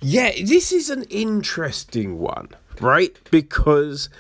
[0.01, 3.19] yeah, this is an interesting one, right?
[3.31, 4.11] Because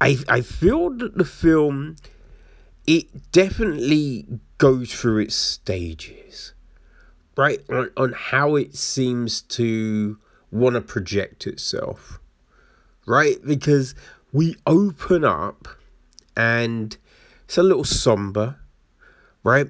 [0.00, 1.96] I I feel that the film
[2.86, 4.26] it definitely
[4.58, 6.52] goes through its stages,
[7.36, 7.60] right?
[7.70, 10.18] On, on how it seems to
[10.50, 12.18] want to project itself,
[13.06, 13.36] right?
[13.44, 13.94] Because
[14.32, 15.68] we open up
[16.36, 16.96] and
[17.44, 18.56] it's a little somber,
[19.42, 19.68] right?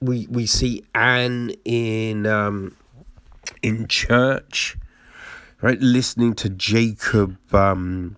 [0.00, 2.76] We we see Anne in um,
[3.62, 4.76] in church,
[5.60, 8.16] right, listening to Jakob, um,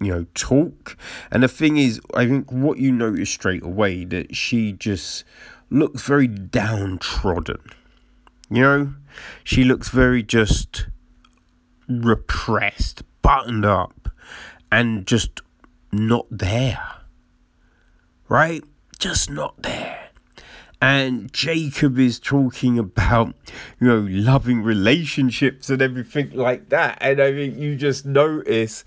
[0.00, 0.96] you know, talk.
[1.30, 5.24] And the thing is, I think what you notice straight away that she just
[5.70, 7.60] looks very downtrodden.
[8.50, 8.94] You know,
[9.42, 10.86] she looks very just
[11.88, 14.10] repressed, buttoned up,
[14.70, 15.40] and just
[15.92, 16.86] not there.
[18.28, 18.62] Right?
[18.98, 20.10] Just not there.
[20.80, 23.34] And Jakob is talking about,
[23.80, 26.98] you know, loving relationships and everything like that.
[27.00, 28.84] And I think you just notice,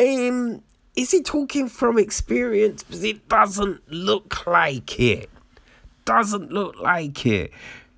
[0.00, 0.62] um,
[0.96, 2.82] is he talking from experience?
[2.82, 5.30] Because it doesn't look like it.
[6.04, 7.50] Doesn't look like it.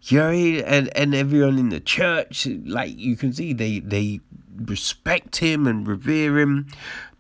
[0.03, 4.21] You know, and and everyone in the church, like you can see, they they
[4.57, 6.69] respect him and revere him,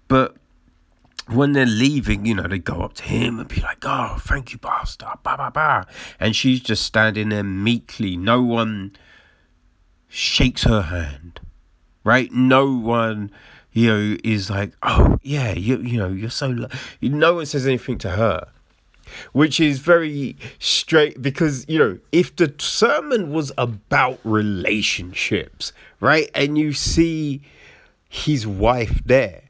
[0.06, 0.36] but
[1.28, 4.52] when they're leaving, you know, they go up to him and be like, "Oh, thank
[4.52, 5.86] you, pastor," ba ba ba,
[6.20, 8.16] and she's just standing there meekly.
[8.16, 8.96] No one
[10.08, 11.40] shakes her hand,
[12.04, 12.30] right?
[12.32, 13.32] No one,
[13.76, 16.68] you know, is like, "Oh, yeah, you you know, you're so." Lo-.
[17.02, 18.48] No one says anything to her
[19.32, 26.58] which is very straight because you know if the sermon was about relationships right and
[26.58, 27.40] you see
[28.08, 29.42] his wife there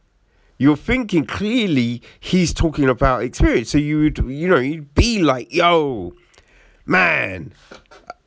[0.58, 5.52] you're thinking clearly he's talking about experience so you would you know you'd be like
[5.52, 6.12] yo
[6.84, 7.52] man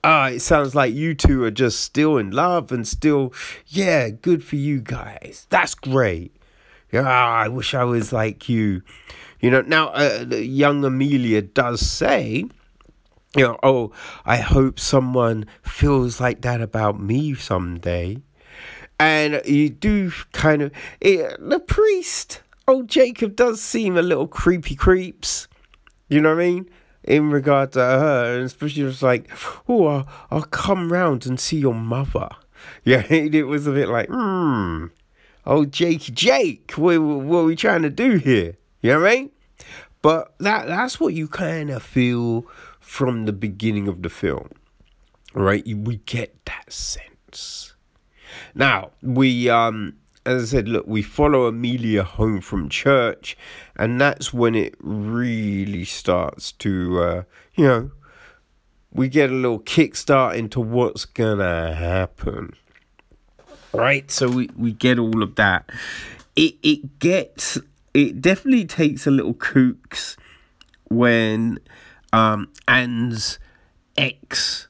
[0.03, 3.33] ah it sounds like you two are just still in love and still
[3.67, 6.35] yeah good for you guys that's great
[6.91, 8.81] yeah i wish i was like you
[9.39, 12.45] you know, now uh, young Amelia does say,
[13.35, 13.91] you know, oh,
[14.25, 18.21] I hope someone feels like that about me someday.
[18.99, 24.27] And you do kind of, it, eh, the priest, oh, Jakob does seem a little
[24.27, 25.47] creepy creeps.
[26.09, 26.69] You know what I mean?
[27.10, 29.30] In regard to her, and especially just like,
[29.67, 32.30] oh, I'll, I'll come round and see your mother.
[32.84, 34.88] Yeah, it was a bit like, hmm,
[35.45, 38.58] oh, Jake, Jake, what, what are we trying to do here?
[38.82, 39.32] You know what I mean?
[40.02, 42.45] But that that's what you kind of feel
[42.80, 44.50] from the beginning of the film,
[45.34, 45.65] right?
[45.65, 47.74] We get that sense.
[48.56, 49.95] Now we um
[50.26, 53.38] as I said, look, we follow Amelia home from church,
[53.80, 57.24] and that's when it really starts to, uh,
[57.56, 57.92] you know,
[58.92, 62.54] we get a little kickstart into what's gonna happen.
[63.74, 64.12] Right?
[64.12, 65.70] So we, we get all of that.
[66.36, 67.58] It it gets
[67.94, 70.18] it definitely takes a little kooks
[70.89, 71.60] when
[72.12, 73.39] um, Anne's
[73.98, 74.68] ex,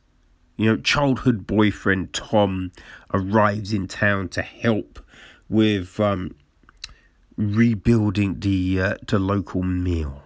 [0.56, 2.72] you know, childhood boyfriend Tom
[3.12, 5.04] arrives in town to help
[5.50, 6.36] with um,
[7.40, 10.22] rebuilding the uh, the local mill.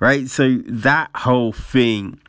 [0.00, 2.20] Right, so that whole thing,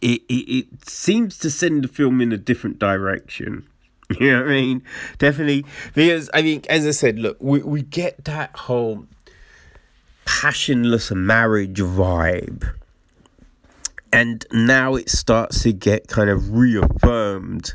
[0.00, 3.66] it, it it seems to send the film in a different direction.
[4.20, 4.82] You know what I mean?
[5.16, 5.64] Definitely.
[5.94, 9.06] Because, I mean, as I said, look, we, we get that whole
[10.26, 12.74] passionless marriage vibe.
[14.12, 17.72] And now it starts to get kind of reaffirmed.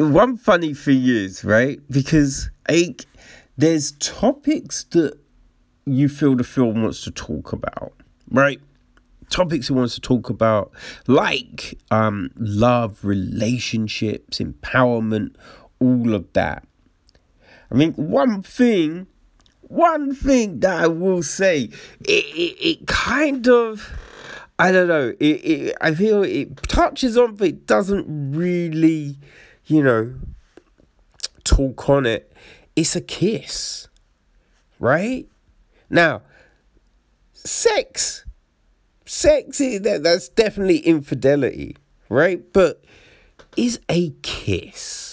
[0.00, 1.78] One funny thing is, right?
[1.90, 3.04] Because like,
[3.58, 5.18] there's topics that
[5.84, 7.92] you feel the film wants to talk about,
[8.30, 8.60] right?
[9.30, 10.72] topics it wants to talk about,
[11.06, 15.34] like um, love, relationships, empowerment,
[15.78, 16.66] all of that.
[17.70, 19.06] I mean, one thing,
[19.62, 21.70] one thing that I will say,
[22.00, 23.88] it, it, it kind of,
[24.58, 29.16] I don't know, it, it, I feel it touches on, but it doesn't really,
[29.70, 30.14] you know,
[31.44, 32.32] talk on it.
[32.74, 33.88] It's a kiss,
[34.78, 35.28] right?
[35.88, 36.22] Now,
[37.32, 38.24] sex,
[39.06, 41.76] sex that that's definitely infidelity,
[42.08, 42.42] right?
[42.52, 42.84] But
[43.56, 45.09] is a kiss.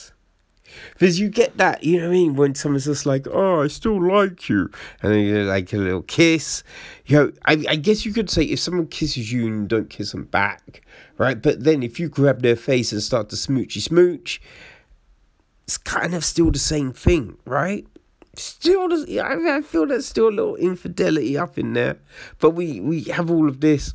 [0.97, 2.35] Because you get that, you know what I mean?
[2.35, 4.71] When someone's just like, oh, I still like you.
[5.03, 6.63] And then you like a little kiss.
[7.05, 10.11] You know, I, I guess you could say if someone kisses you and don't kiss
[10.11, 10.81] them back,
[11.19, 11.39] right?
[11.39, 14.41] But then if you grab their face and start to smoochy smooch,
[15.65, 17.85] it's kind of still the same thing, right?
[18.35, 18.89] Still,
[19.21, 21.99] I feel there's still a little infidelity up in there.
[22.39, 23.93] But we, we have all of this.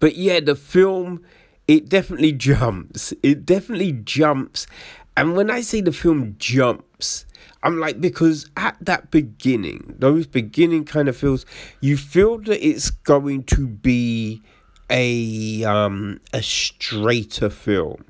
[0.00, 1.22] But yeah, the film
[1.66, 3.14] it definitely jumps.
[3.22, 4.66] It definitely jumps.
[5.16, 7.26] And when I say the film jumps,
[7.62, 11.46] I'm like, because at that beginning, those beginning kind of feels,
[11.80, 14.42] you feel that it's going to be
[14.90, 18.04] a um a straighter film.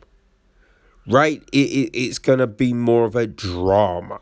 [1.07, 1.43] Right?
[1.53, 4.21] It, it it's gonna be more of a drama.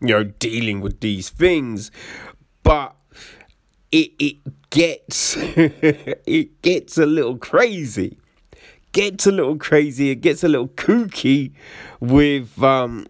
[0.00, 1.90] You know, dealing with these things.
[2.62, 2.96] But
[3.92, 4.36] it it
[4.70, 8.18] gets it gets a little crazy
[8.96, 11.52] gets a little crazy, it gets a little kooky
[12.00, 13.06] with um,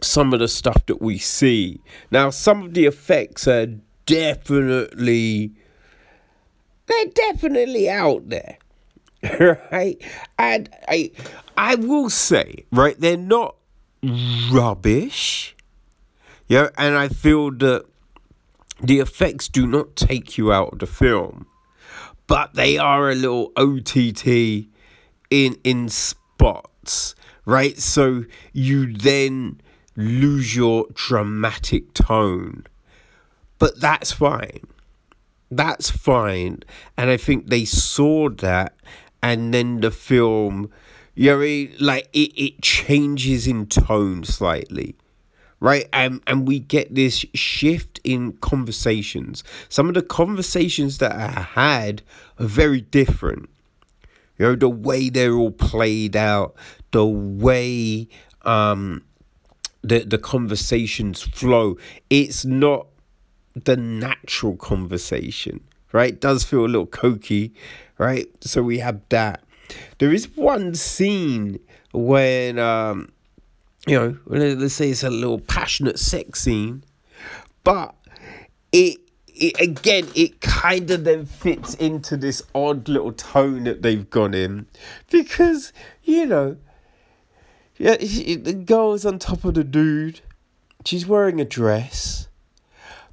[0.00, 1.80] some of the stuff that we see.
[2.12, 3.66] Now, some of the effects are
[4.06, 5.52] definitely
[6.86, 8.58] they're definitely out there.
[9.70, 10.02] Right?
[10.38, 11.10] And I
[11.56, 13.56] I will say, right, they're not
[14.50, 15.56] rubbish.
[16.48, 17.86] Yeah, and I feel that
[18.80, 21.46] the effects do not take you out of the film,
[22.26, 24.71] but they are a little OTT
[25.32, 27.14] in in spots,
[27.46, 27.78] right?
[27.78, 29.60] So you then
[29.96, 32.64] lose your dramatic tone.
[33.58, 34.66] But that's fine.
[35.50, 36.62] That's fine.
[36.96, 38.74] And I think they saw that
[39.22, 40.70] and then the film
[41.14, 44.96] you know, like it, it changes in tone slightly
[45.60, 51.28] right and and we get this shift in conversations some of the conversations that i
[51.28, 52.02] had
[52.38, 53.48] are very different
[54.42, 56.56] you know, the way they're all played out,
[56.90, 58.08] the way
[58.42, 59.04] um
[59.82, 61.76] the the conversations flow.
[62.10, 62.88] It's not
[63.54, 65.60] the natural conversation,
[65.92, 66.14] right?
[66.14, 67.52] It does feel a little cokey,
[67.98, 68.26] right?
[68.40, 69.44] So we have that.
[69.98, 71.60] There is one scene
[71.92, 73.12] when um
[73.86, 76.82] you know, let's say it's a little passionate sex scene,
[77.62, 77.94] but
[78.72, 78.98] it
[79.42, 84.34] it, again, it kind of then fits into this odd little tone that they've gone
[84.34, 84.66] in
[85.10, 85.72] because,
[86.04, 86.56] you know,
[87.76, 90.20] yeah, the girl's on top of the dude.
[90.84, 92.28] She's wearing a dress.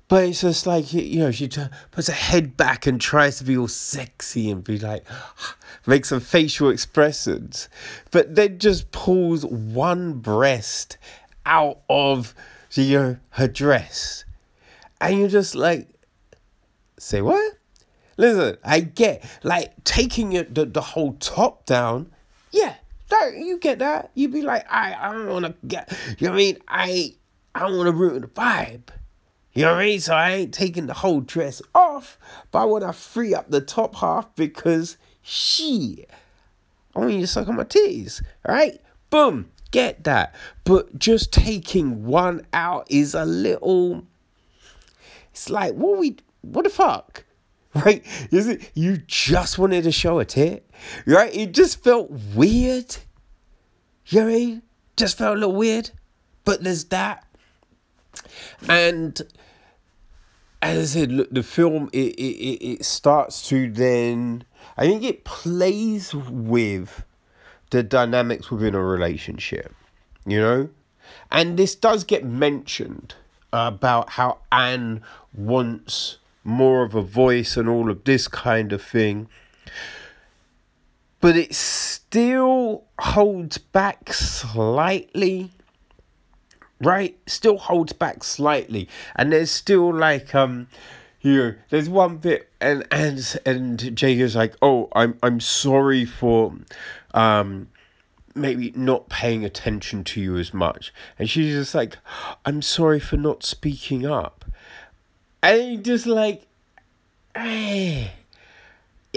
[0.07, 3.43] But it's just like, you know, she t- puts her head back and tries to
[3.43, 5.05] be all sexy and be like,
[5.87, 7.69] make some facial expressions.
[8.11, 10.97] But then just pulls one breast
[11.45, 12.35] out of,
[12.73, 14.25] you know, her dress.
[15.01, 15.87] And you're just like,
[16.99, 17.57] Say what?
[18.17, 22.11] Listen, I get like taking it the, the whole top down.
[22.51, 22.75] Yeah,
[23.07, 24.11] that you get that.
[24.13, 26.57] You'd be like, I I don't wanna get you know what I mean?
[26.67, 27.15] I
[27.55, 28.89] I don't wanna ruin the vibe.
[29.53, 29.99] You know what I mean?
[30.01, 32.19] So I ain't taking the whole dress off,
[32.51, 36.05] but I wanna free up the top half because she
[36.95, 38.21] I want you to suck on my titties.
[38.47, 38.81] Alright?
[39.09, 39.49] Boom.
[39.71, 40.35] Get that.
[40.65, 44.05] But just taking one out is a little
[45.31, 47.25] it's like what we what the fuck?
[47.75, 48.03] Right?
[48.31, 50.67] Is it you just wanted to show a tit?
[51.05, 51.31] Right?
[51.35, 52.97] It just felt weird.
[54.07, 54.61] You know what I mean?
[54.97, 55.91] Just felt a little weird.
[56.45, 57.27] But there's that.
[58.67, 59.21] And
[60.63, 64.45] as I said, look, the film it, it, it starts to then
[64.77, 67.03] I think it plays with
[67.69, 69.75] the dynamics within a relationship,
[70.25, 70.69] you know?
[71.31, 73.15] And this does get mentioned
[73.51, 75.01] about how Anne
[75.33, 76.18] wants
[76.49, 79.27] more of a voice and all of this kind of thing.
[81.21, 85.51] But it still holds back slightly.
[86.81, 87.17] Right?
[87.27, 88.87] Still holds back slightly.
[89.15, 90.67] And there's still like um
[91.21, 96.05] you know, there's one bit and and and Jay is like, Oh, I'm I'm sorry
[96.05, 96.53] for
[97.13, 97.67] um
[98.35, 100.93] maybe not paying attention to you as much.
[101.17, 101.97] And she's just like,
[102.45, 104.38] I'm sorry for not speaking up.
[105.41, 106.45] And just like,
[107.35, 108.11] hey,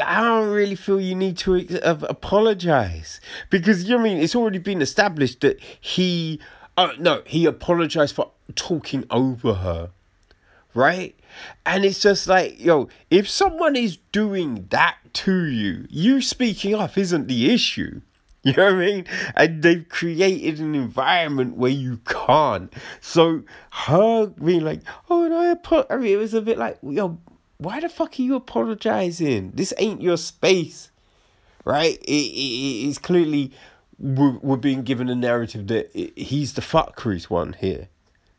[0.02, 3.20] I don't really feel you need to uh, apologize
[3.50, 6.40] because you know I mean it's already been established that he,
[6.78, 9.90] uh, no, he apologized for talking over her,
[10.74, 11.14] right?
[11.66, 16.96] And it's just like, yo, if someone is doing that to you, you speaking up
[16.96, 18.00] isn't the issue.
[18.44, 19.06] You know what I mean?
[19.36, 22.72] And they've created an environment where you can't.
[23.00, 26.76] So her being like, oh, and I put, I mean, it was a bit like,
[26.82, 27.20] yo,
[27.58, 29.52] why the fuck are you apologizing?
[29.52, 30.90] This ain't your space,
[31.64, 31.96] right?
[32.02, 33.52] It, it, it's clearly
[34.00, 37.88] we're, we're being given a narrative that he's the fuck crease one here.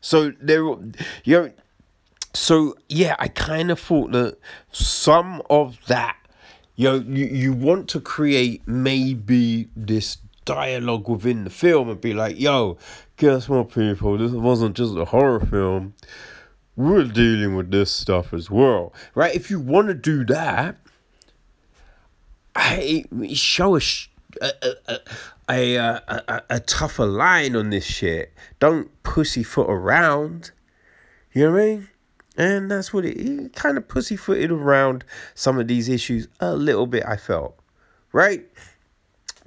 [0.02, 0.84] So there, you
[1.26, 1.50] know,
[2.34, 4.36] so yeah, I kind of thought that
[4.70, 6.18] some of that,
[6.76, 12.12] you know, you, you want to create maybe this dialogue within the film and be
[12.12, 12.76] like, yo,
[13.16, 14.18] guess what, people?
[14.18, 15.94] This wasn't just a horror film.
[16.76, 19.34] We're dealing with this stuff as well, right?
[19.34, 20.76] If you want to do that,
[22.56, 23.80] I show a,
[24.40, 24.50] a,
[24.88, 24.98] a,
[25.48, 28.32] a, a, a tougher line on this shit.
[28.58, 30.50] Don't pussyfoot around.
[31.32, 31.88] You know what I mean?
[32.36, 35.04] And that's what it, it kind of pussyfooted around
[35.34, 37.56] some of these issues a little bit, I felt.
[38.12, 38.46] Right?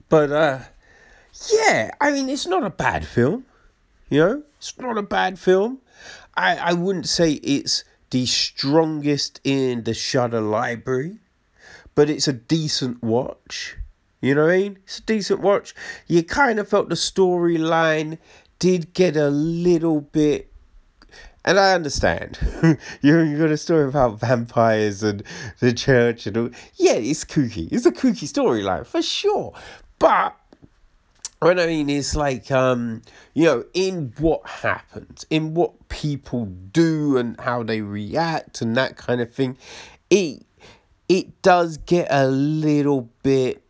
[0.09, 0.59] But uh
[1.51, 3.45] yeah, I mean it's not a bad film.
[4.09, 4.43] You know?
[4.57, 5.79] It's not a bad film.
[6.35, 11.17] I, I wouldn't say it's the strongest in the Shudder library,
[11.95, 13.75] but it's a decent watch.
[14.21, 14.79] You know what I mean?
[14.83, 15.75] It's a decent watch.
[16.07, 18.17] You kind of felt the storyline
[18.59, 20.51] did get a little bit.
[21.47, 22.37] And I understand.
[23.01, 25.23] you you got a story about vampires and
[25.61, 26.49] the church and all.
[26.75, 27.71] Yeah, it's kooky.
[27.71, 29.53] It's a kooky storyline for sure.
[29.97, 30.35] But
[31.39, 33.01] what I mean is like um,
[33.33, 38.97] you know, in what happens, in what people do and how they react and that
[38.97, 39.57] kind of thing,
[40.09, 40.45] it
[41.07, 43.63] it does get a little bit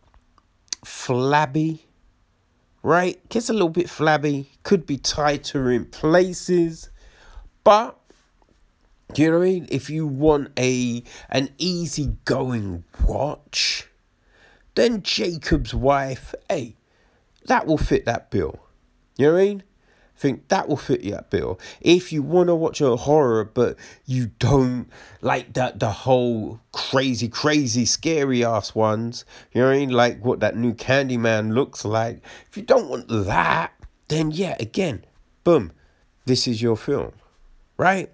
[0.84, 1.86] flabby,
[2.82, 3.20] right?
[3.30, 6.90] Gets a little bit flabby, could be tighter in places,
[7.68, 8.00] but
[9.12, 9.68] do you know what I mean?
[9.70, 13.90] If you want a an easy going watch,
[14.76, 16.78] then Jacob's wife, hey,
[17.48, 18.58] that will fit that bill.
[19.18, 19.64] You know what I mean?
[20.16, 21.60] think that will fit that bill.
[21.82, 24.90] If you want to watch a horror, but you don't
[25.22, 29.90] like that the whole crazy, crazy, scary ass ones, you know what I mean?
[29.90, 32.24] Like what that new Candyman looks like.
[32.50, 33.74] If you don't want that,
[34.08, 35.06] then yeah, again,
[35.44, 35.74] boom,
[36.26, 37.12] this is your film,
[37.78, 38.12] right?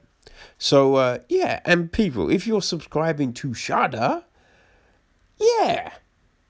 [0.58, 4.24] So uh, yeah, and people, if you're subscribing to Shudder,
[5.38, 5.94] yeah.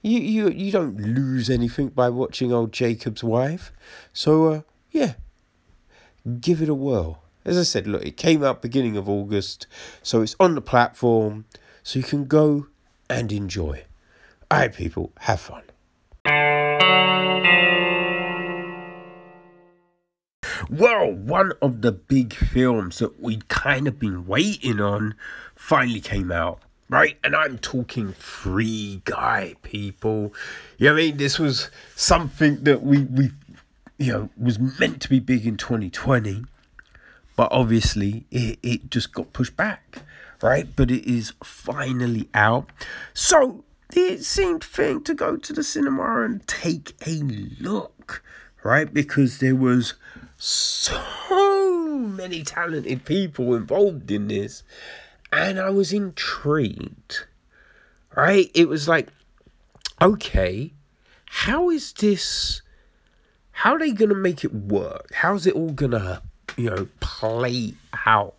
[0.02, 3.72] You, you you don't lose anything by watching old Jacob's wife.
[4.12, 4.62] So uh,
[4.92, 5.14] yeah,
[6.42, 7.24] give it a whirl.
[7.46, 9.68] As I said, look, it came out beginning of August,
[10.02, 11.46] so it's on the platform,
[11.84, 12.68] so you can go
[13.10, 13.84] and enjoy.
[14.52, 15.64] All right, people, have fun.
[20.70, 25.16] Well, one of the big films that we'd kind of been waiting on
[25.56, 26.60] finally came out,
[26.90, 27.18] right?
[27.24, 30.34] And I'm talking Free Guy, people.
[30.78, 31.18] You know I mean?
[31.18, 33.32] This was something that we, we
[33.98, 36.46] you know, was meant to be big in 2020,
[37.36, 40.00] but obviously it, it just got pushed back,
[40.42, 40.68] right?
[40.76, 42.70] But it is finally out.
[43.14, 47.22] So it seemed fitting to go to the cinema and take a
[47.60, 48.24] look,
[48.64, 48.92] right?
[48.92, 49.94] Because there was
[50.44, 54.64] so many talented people involved in this,
[55.32, 57.26] and I was intrigued,
[58.16, 58.52] right?
[58.54, 59.10] It was like,
[60.02, 60.74] okay,
[61.26, 62.62] how is this?
[63.54, 65.14] how are they to make it work?
[65.14, 66.22] How's it all to,
[66.58, 67.76] you know, play
[68.06, 68.36] out?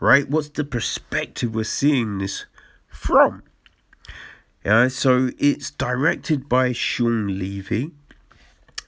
[0.00, 0.28] Right?
[0.28, 2.46] What's the perspective we're seeing this
[2.88, 3.44] from?
[4.64, 7.92] Yeah, so it's directed by Shawn Levy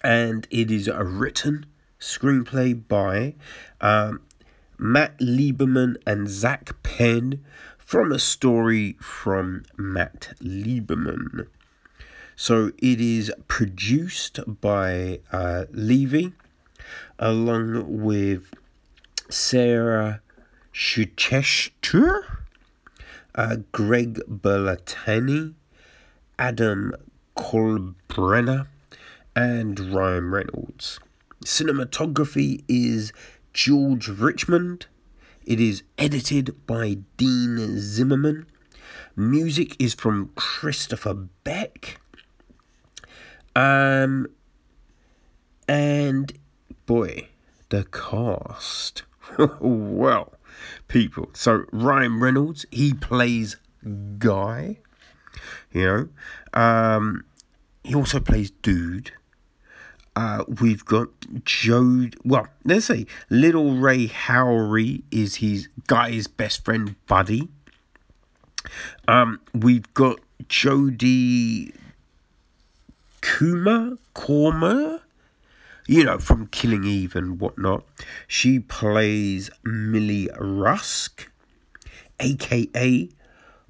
[0.02, 1.66] and it is a written
[2.01, 3.34] screenplay by
[3.80, 4.20] um,
[4.78, 7.44] Matt Lieberman and Zak Penn
[7.78, 11.49] from a story from Matt Lieberman.
[12.36, 16.32] So it is produced by uh, Levy
[17.18, 18.55] along with
[19.28, 20.20] Sarah
[20.72, 22.20] Schechter,
[23.34, 25.55] uh, Greg Berlanti,
[26.38, 26.94] Adam
[27.36, 28.68] Kolbrenner,
[29.34, 31.01] and Ryan Reynolds.
[31.49, 33.11] Cinematography is
[33.55, 34.86] George Richmond.
[35.46, 38.44] It is edited by Dean Zimmerman.
[39.16, 42.03] Music is from Christopher Beck.
[43.57, 44.26] Um,
[45.66, 46.34] and
[46.84, 47.28] boy,
[47.70, 49.05] the cast.
[49.59, 50.34] well,
[50.86, 51.30] people.
[51.32, 53.57] So Ryan Reynolds, he plays
[54.18, 54.80] Guy.
[55.72, 56.11] You
[56.53, 57.24] know, um,
[57.82, 59.12] he also plays Dude.
[60.19, 61.09] Uh, we've got
[61.45, 62.09] Joe.
[62.25, 67.47] Well, let's say Lil Rel Howery is his guy's best friend, buddy.
[69.07, 71.73] Um, we've got Jodie
[73.21, 75.03] Comer, Korma,
[75.87, 77.85] you know, from Killing Eve and whatnot.
[78.27, 81.31] She plays Millie Rusk,
[82.19, 83.09] aka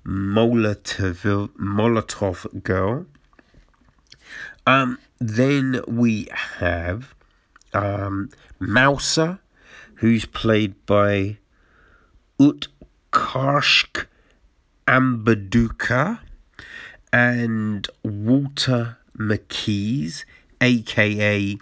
[0.06, 3.04] Molotov, Molotov Girl.
[4.68, 7.14] Um, then we have
[7.72, 8.28] um,
[8.60, 9.38] Mouser,
[9.94, 11.38] who's played by
[12.38, 14.04] Utkarsh
[14.86, 16.20] Ambudkar
[17.10, 20.26] and Walter McKees,
[20.60, 21.58] aka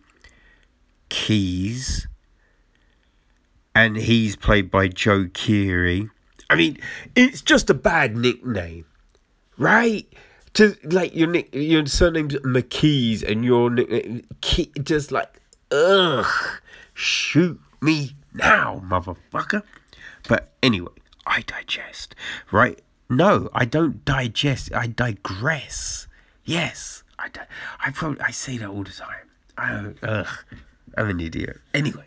[1.08, 2.08] Keys,
[3.72, 6.10] and he's played by Joe Keery.
[6.50, 6.78] I mean,
[7.14, 8.86] it's just a bad nickname,
[9.56, 10.12] right?
[10.56, 14.22] To like your nick, your surname's McKees, and your nickname
[14.82, 15.40] just like
[15.70, 16.26] ugh,
[16.94, 19.62] shoot me now, motherfucker.
[20.26, 20.92] But anyway,
[21.26, 22.14] I digest,
[22.50, 22.80] right?
[23.10, 24.72] No, I don't digest.
[24.74, 26.08] I digress.
[26.46, 27.28] Yes, I.
[27.28, 27.46] Di-
[27.84, 29.28] I probably I say that all the time.
[29.58, 30.44] I, ugh,
[30.96, 31.60] I'm an idiot.
[31.74, 32.06] Anyway,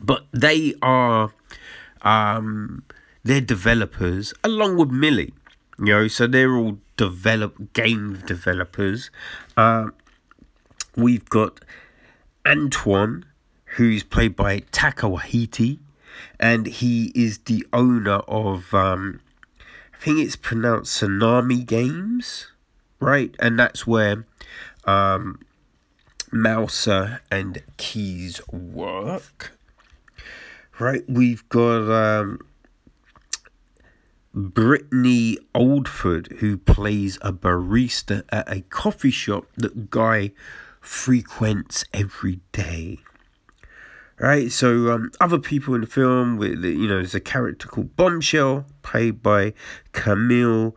[0.00, 1.32] but they are,
[2.02, 2.84] um,
[3.22, 5.32] they're developers along with Millie.
[5.78, 9.10] You know, so they're all develop game developers.
[9.56, 9.88] Uh,
[10.96, 11.60] we've got
[12.46, 13.24] Antoine,
[13.76, 15.78] who's played by Taika Waititi,
[16.38, 19.20] and he is the owner of um,
[19.92, 22.52] I think it's pronounced Soonami Games,
[23.00, 23.34] right?
[23.40, 24.26] And that's where
[24.84, 25.40] um,
[26.30, 29.52] Mouser and Keys work.
[30.80, 32.40] Right, we've got um,
[34.34, 40.32] Britne Oldford, who plays a barista at a coffee shop that Guy
[40.80, 42.98] frequents every day.
[44.18, 47.96] Right, so um, other people in the film, with you know, there's a character called
[47.96, 49.54] Bombshell, played by
[49.92, 50.76] Camille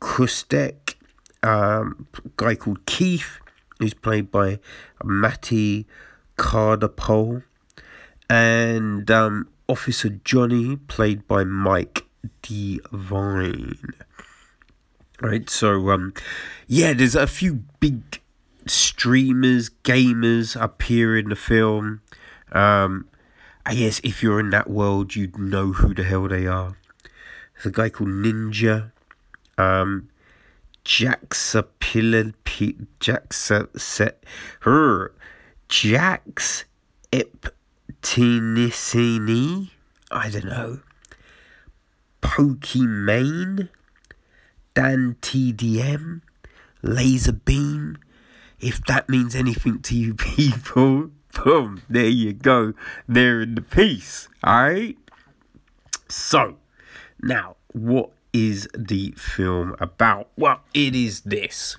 [0.00, 0.94] Kostek,
[1.42, 3.38] um, guy called Keith,
[3.78, 4.58] who's played by
[5.02, 5.86] Matty
[6.36, 7.42] Cardarople,
[8.28, 12.07] and um, Officer Johnny, played by Mike
[12.42, 13.94] Devine.
[15.20, 16.14] Right, so um,
[16.66, 18.20] yeah, there's a few big
[18.66, 22.02] streamers, gamers appear in the film.
[22.52, 23.08] Um,
[23.66, 26.76] I guess if you're in that world, you'd know who the hell they are.
[27.54, 28.92] There's a guy called Ninja.
[29.56, 30.08] Um,
[30.84, 32.32] Jaxapilla
[33.00, 34.24] Jaxa set
[34.60, 35.12] her
[35.68, 36.64] Jax
[37.12, 39.70] Eptinicini.
[40.10, 40.80] I don't know.
[42.22, 43.68] Pokimane,
[44.74, 46.20] Dan TDM,
[46.82, 47.96] LazarBeam.
[48.60, 51.10] If that means anything to you people,
[51.44, 52.74] boom, there you go.
[53.06, 54.28] They're in the piece.
[54.44, 54.98] Alright?
[56.08, 56.56] So,
[57.22, 60.28] now, what is the film about?
[60.36, 61.76] Well, it is this.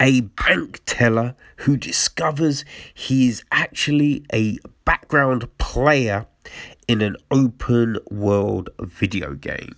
[0.00, 6.26] A bank teller who discovers he is actually a background player
[6.88, 9.76] in an open world video game.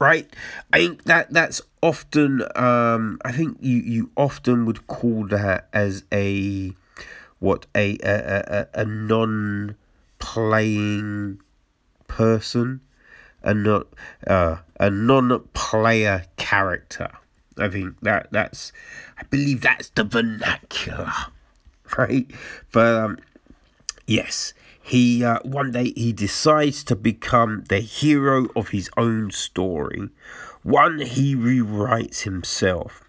[0.00, 0.32] Right?
[0.72, 6.04] I think that that's often um I think you you often would call that as
[6.12, 6.72] a
[7.40, 9.74] what a a, a, a non
[10.20, 11.40] playing
[12.06, 12.80] person
[13.42, 13.86] a not
[14.26, 17.10] uh, a non-player character.
[17.56, 18.72] I think that that's
[19.18, 21.12] I believe that's the vernacular,
[21.98, 22.30] right?
[22.72, 23.18] But um,
[24.06, 24.52] yes,
[24.88, 30.08] he uh, one day he decides to become the hero of his own story,
[30.62, 33.04] one he rewrites himself.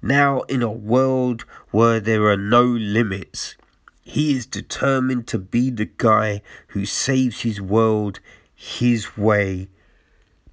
[0.00, 3.56] Now, in a world where there are no limits,
[4.02, 8.20] he is determined to be the guy who saves his world
[8.54, 9.68] his way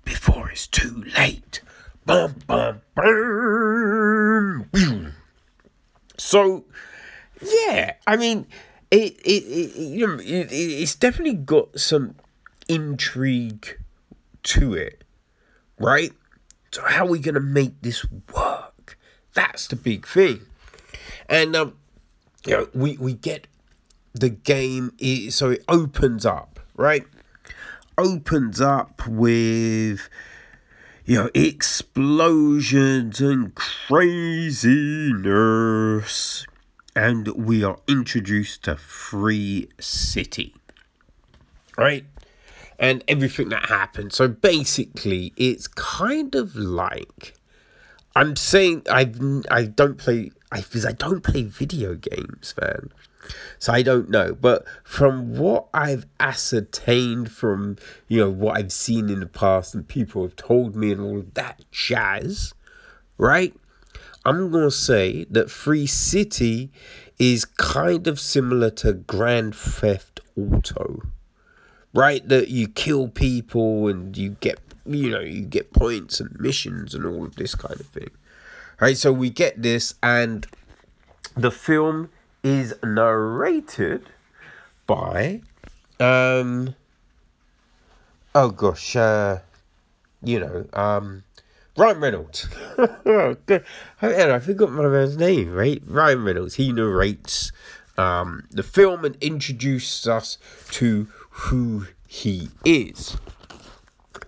[0.04, 1.62] before it's too late.
[2.06, 4.70] Bum, bum, bum.
[6.18, 6.66] So,
[7.42, 8.48] yeah, I mean,
[8.92, 12.16] it, it, it you know, it, it's definitely got some
[12.68, 13.80] intrigue
[14.44, 15.04] to it,
[15.80, 16.12] right?
[16.72, 18.98] So, how are we gonna make this work?
[19.34, 20.42] That's the big thing,
[21.30, 21.78] and um,
[22.46, 23.48] you know, we we get
[24.14, 24.94] the game.
[25.00, 27.06] is So it opens up, right?
[27.98, 30.08] opens up with
[31.06, 34.86] you know explosions and craziness
[36.98, 40.56] and we are introduced to free city
[41.78, 42.06] right
[42.80, 47.36] and everything that happens so basically it's kind of like
[48.16, 49.14] i'm saying i
[49.52, 52.90] i don't play i because i don't play video games man
[53.60, 54.34] so I don't know.
[54.34, 57.76] But from what I've ascertained from,
[58.08, 61.26] you know, what I've seen in the past and people have told me and all
[61.34, 62.54] that jazz,
[63.18, 63.54] right?
[64.28, 66.70] I'm going to say that Free City
[67.18, 71.04] is kind of similar to Grand Theft Auto,
[71.94, 72.28] right?
[72.28, 77.06] That you kill people and you get you know, you get points and missions and
[77.06, 78.10] all of this kind of thing.
[78.80, 80.46] Right, so we get this, and
[81.36, 82.10] the film
[82.44, 84.10] is narrated
[84.86, 85.42] by,
[86.00, 86.76] um,
[88.36, 89.40] oh gosh, uh,
[90.22, 91.24] you know, um,
[91.78, 92.48] Ryan Reynolds.
[92.80, 93.38] oh,
[94.02, 95.82] I, I forgot my man's name, right?
[95.86, 96.56] Ryan Reynolds.
[96.56, 97.52] He narrates
[98.00, 100.40] um, the film and introduces us
[100.72, 103.18] to who he is.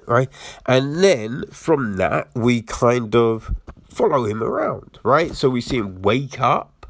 [0.05, 0.29] Right?
[0.67, 3.55] And then from that, we kind of
[3.87, 5.35] follow him around, right?
[5.35, 6.85] So we see him wake up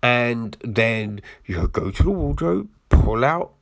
[0.00, 3.54] and then you know, go to the wardrobe, pull out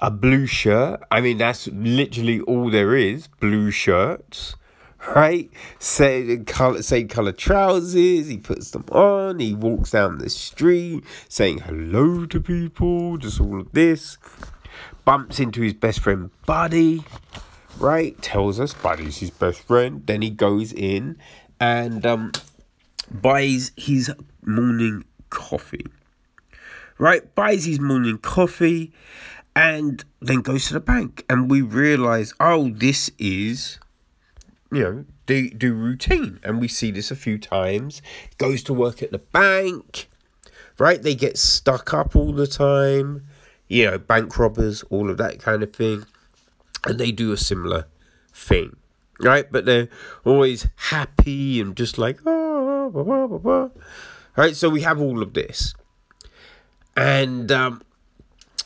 [0.00, 1.02] a blue shirt.
[1.10, 4.56] I mean, that's literally all there is blue shirts
[5.06, 5.50] right?
[5.78, 8.28] Same color, same color trousers.
[8.28, 9.38] He puts them on.
[9.38, 13.16] He walks down the street saying hello to people.
[13.18, 14.18] Just all of this.
[15.04, 17.02] Bumps into his best friend Buddy,
[17.78, 18.20] right?
[18.20, 20.06] Tells us Buddy's his best friend.
[20.06, 21.16] Then he goes in
[21.58, 22.32] and um,
[23.10, 24.12] buys his
[24.44, 25.86] morning coffee.
[26.98, 27.34] Right?
[27.34, 28.92] Buys his morning coffee
[29.54, 31.24] and then goes to the bank.
[31.30, 33.78] And we realize, oh, this is
[34.70, 38.02] you know, do do routine, and we see this a few times.
[38.36, 40.08] Goes to work at the bank,
[40.78, 41.02] right?
[41.02, 43.26] They get stuck up all the time,
[43.68, 46.04] you know, bank robbers, all of that kind of thing,
[46.84, 47.86] and they do a similar
[48.32, 48.76] thing,
[49.20, 49.50] right?
[49.50, 49.88] But they're
[50.24, 53.68] always happy and just like oh, blah, blah, blah, blah.
[54.36, 54.54] right.
[54.54, 55.74] So we have all of this,
[56.94, 57.82] and um,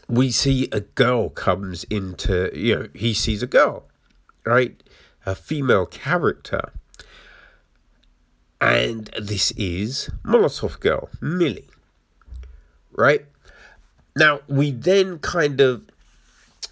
[0.08, 3.84] we see a girl comes into you know he sees a girl,
[4.44, 4.82] right?
[5.26, 6.72] A female character.
[8.60, 11.68] And this is Molotov Girl, Millie.
[12.92, 13.26] Right?
[14.14, 15.82] Now, we then kind of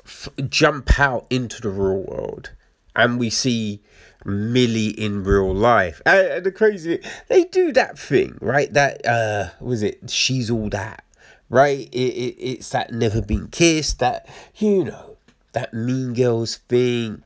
[0.04, 2.50] f- jump out into the real world
[2.94, 3.80] and we see
[4.24, 6.02] Millie in real life.
[6.04, 8.72] And, and the crazy, they do that thing, right?
[8.72, 10.10] That, uh, was it?
[10.10, 11.04] She's all that,
[11.48, 11.88] right?
[11.92, 15.16] It, it, it's that never been kissed, that, you know,
[15.52, 17.24] that Mean Girls thing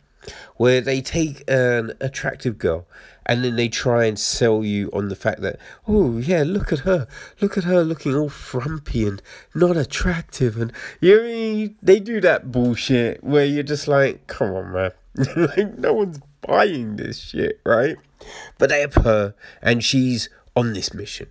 [0.56, 2.86] where they take an attractive girl
[3.26, 5.58] and then they try and sell you on the fact that
[5.88, 7.06] oh yeah look at her.
[7.40, 9.22] Look at her looking all frumpy and
[9.54, 10.56] not attractive.
[10.56, 14.92] And you know, they do that bullshit where you're just like come on man.
[15.36, 17.96] Like no one's buying this shit right?
[18.58, 21.28] But they have her and she's on this mission.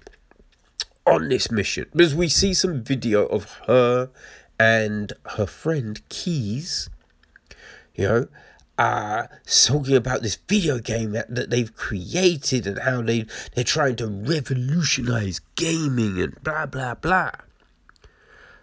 [1.05, 1.87] On this mission.
[1.91, 4.09] Because we see some video of her
[4.59, 6.89] and her friend keys
[7.95, 8.27] you know
[8.77, 13.95] uh, talking about this video game that, that they've created and how they, they're trying
[13.97, 17.31] to revolutionize gaming and blah, blah, blah.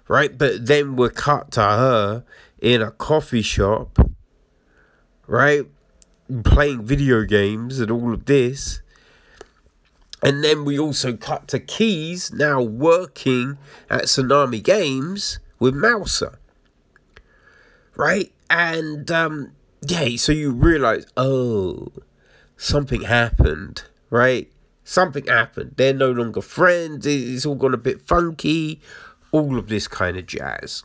[0.09, 0.37] Right?
[0.37, 2.25] But then we're cut to her
[2.61, 3.99] in a coffee shop,
[5.27, 5.67] right?
[6.45, 8.83] Playing video games and all of this.
[10.23, 13.57] And then we also cut to Keys now working
[13.89, 16.39] at Soonami Games with Mouser.
[17.97, 18.33] Right?
[18.51, 19.53] And um,
[19.87, 21.89] yeah, so you realize, oh,
[22.57, 24.51] something happened, right?
[24.85, 25.75] Something happened.
[25.77, 27.07] They're no longer friends.
[27.07, 28.81] It's all gone a bit funky.
[29.33, 30.83] All of this kind of jazz.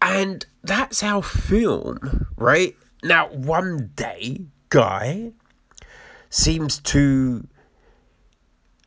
[0.00, 2.76] And that's our film, right?
[3.02, 5.32] Now, one day, Guy
[6.28, 7.46] seems to,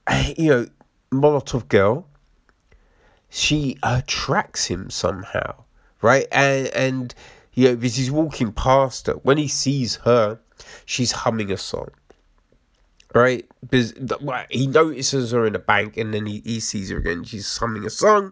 [0.06, 0.68] eh, you know,
[1.12, 2.08] Molotov girl,
[3.30, 5.64] she attracts him somehow
[6.02, 6.28] right?
[6.32, 7.16] And and
[7.54, 10.40] you know, he's walking past her, when he sees her,
[10.86, 11.90] she's humming a song,
[13.16, 13.46] right?
[13.62, 13.94] Because
[14.52, 17.24] he notices her in the bank, and then he, he sees her again.
[17.24, 18.32] She's humming a song,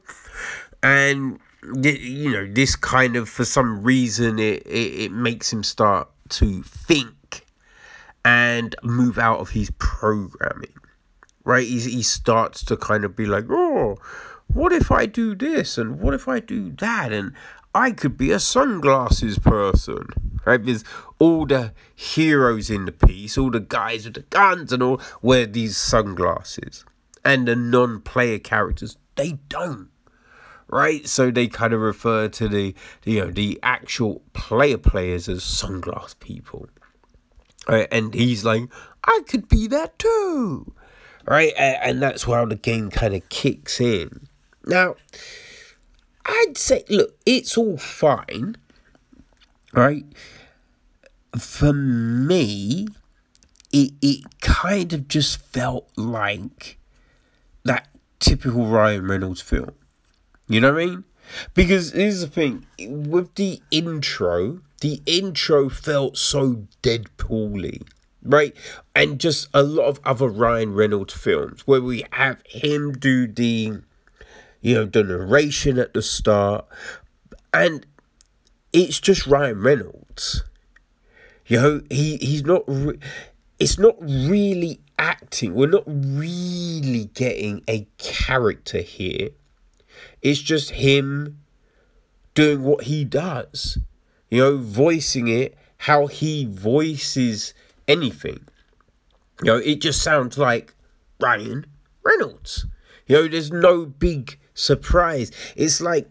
[0.83, 1.39] and
[1.81, 6.61] you know, this kind of for some reason it it, it makes him start to
[6.61, 7.45] think
[8.23, 10.73] and move out of his programming,
[11.43, 11.65] right?
[11.65, 13.97] He he starts to kind of be like, oh
[14.47, 17.33] what if I do this and what if I do that and
[17.75, 20.07] I could be a sunglasses person,
[20.45, 20.63] right?
[20.63, 20.85] Because
[21.19, 25.45] all the heroes in the piece, all the guys with the guns and all, wear
[25.45, 26.85] these sunglasses,
[27.25, 29.89] and the non-player characters they don't,
[30.69, 31.05] right?
[31.05, 32.73] So they kind of refer to the,
[33.03, 36.69] you know the actual player players as sunglass people,
[37.67, 37.89] right?
[37.91, 38.69] And he's like,
[39.03, 40.73] I could be that too,
[41.27, 41.51] right?
[41.57, 44.24] And that's where the game kind of kicks in.
[44.65, 44.95] Now
[46.25, 48.57] I'd say, look, it's all fine,
[49.73, 50.05] right?
[51.37, 52.87] For me,
[53.71, 56.77] it, it kind of just felt like
[57.63, 57.89] that
[58.19, 59.71] typical Ryan Reynolds film.
[60.47, 61.03] You know what I mean?
[61.53, 67.79] Because here's the thing with the intro, the intro felt so Deadpool-y,
[68.23, 68.55] right?
[68.95, 73.81] And just a lot of other Ryan Reynolds films where we have him do the,
[74.61, 76.65] you know, the narration at the start,
[77.53, 77.85] and
[78.73, 80.43] it's just Ryan Reynolds.
[81.47, 82.63] You know, he he's not.
[82.67, 82.99] Re-
[83.59, 85.53] it's not really acting.
[85.53, 89.29] We're not really getting a character here.
[90.21, 91.39] It's just him
[92.33, 93.77] doing what he does.
[94.29, 97.53] You know, voicing it how he voices
[97.87, 98.47] anything.
[99.41, 100.73] You know, it just sounds like
[101.19, 101.65] Ryan
[102.03, 102.65] Reynolds.
[103.07, 105.31] You know, there's no big surprise.
[105.55, 106.09] It's like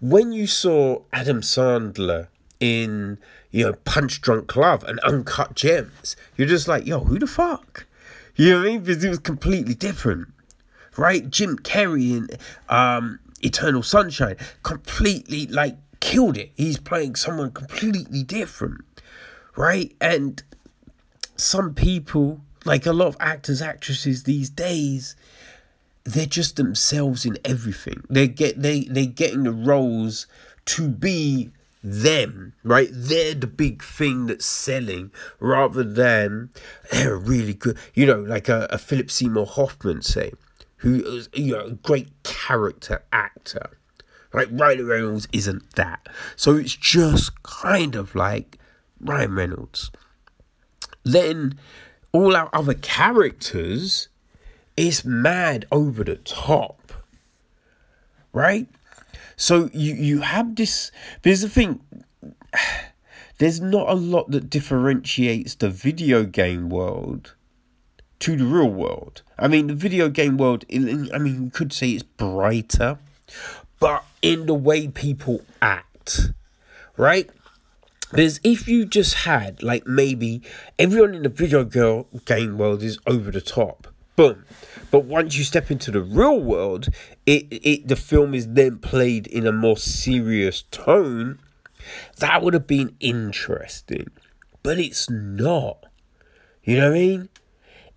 [0.00, 2.28] when you saw Adam Sandler
[2.60, 3.18] in,
[3.50, 7.86] you know, Punch Drunk Love and Uncut Gems, you're just like, yo, who the fuck?
[8.36, 8.80] You know what I mean?
[8.80, 10.28] Because it was completely different.
[10.96, 11.28] Right?
[11.28, 12.28] Jim Carrey in
[12.68, 16.52] um, Eternal Sunshine completely like killed it.
[16.54, 18.82] He's playing someone completely different.
[19.56, 19.94] Right?
[20.00, 20.42] And
[21.36, 25.16] some people, like a lot of actors, actresses these days,
[26.04, 28.04] they're just themselves in everything.
[28.10, 30.26] They get they they getting the roles
[30.66, 31.50] to be
[31.82, 32.88] them, right?
[32.90, 36.50] They're the big thing that's selling rather than
[36.92, 37.78] they're really good.
[37.94, 40.32] You know, like a, a Philip Seymour Hoffman, say,
[40.76, 43.78] who is you know a great character actor.
[44.32, 46.08] Right, Ryan Reynolds isn't that.
[46.34, 48.58] So it's just kind of like
[49.00, 49.92] Ryan Reynolds.
[51.04, 51.56] Then
[52.10, 54.08] all our other characters
[54.76, 56.92] is mad over the top.
[58.32, 58.68] Right?
[59.36, 60.90] So you you have this
[61.22, 61.80] there's a thing
[63.38, 67.34] there's not a lot that differentiates the video game world
[68.20, 69.22] to the real world.
[69.38, 72.98] I mean, the video game world, I mean, you could say it's brighter,
[73.78, 76.30] but in the way people act,
[76.96, 77.28] right?
[78.12, 80.40] There's if you just had like maybe
[80.78, 84.44] everyone in the video girl game world is over the top, boom.
[84.90, 86.88] But once you step into the real world,
[87.26, 91.38] it it the film is then played in a more serious tone.
[92.18, 94.08] That would have been interesting,
[94.62, 95.86] but it's not.
[96.62, 97.28] You know what I mean?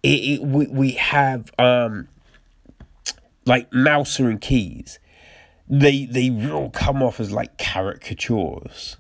[0.03, 2.07] It, it we we have um
[3.45, 4.99] like Mouser and Keys.
[5.69, 8.97] They they will come off as like caricatures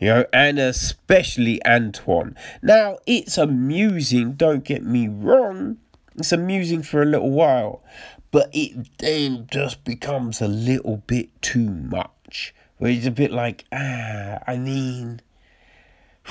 [0.00, 2.34] you know, and especially Antoine.
[2.62, 5.76] Now, it's amusing, don't get me wrong,
[6.20, 7.82] it's amusing for a little while,
[8.30, 12.54] but it then just becomes a little bit too much.
[12.78, 15.20] Where it's a bit like, ah, I mean,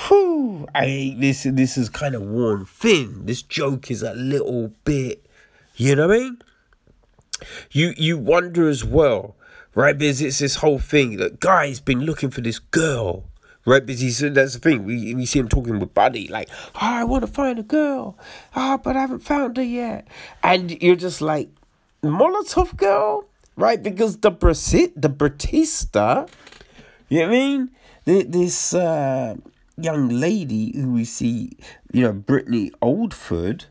[0.08, 3.26] whew, I this this is kind of worn thin.
[3.26, 5.26] This joke is a little bit,
[5.76, 6.42] you know what I mean?
[7.70, 9.36] You you wonder as well,
[9.74, 9.96] right?
[9.96, 13.29] Because it's this whole thing that guy's been looking for this girl
[13.64, 13.84] right?
[13.84, 14.84] Because he's, that's the thing.
[14.84, 18.18] We, we see him talking with Buddy, like, oh, I want to find a girl,
[18.54, 20.06] ah, oh, but I haven't found her yet.
[20.42, 21.50] And you're just like,
[22.02, 23.82] Molotov girl, right?
[23.82, 26.26] Because the Brasit, the Batista,
[27.08, 27.70] you know what I mean?
[28.04, 29.36] This uh,
[29.76, 31.56] young lady who we see,
[31.92, 33.66] you know, Britne Oldford,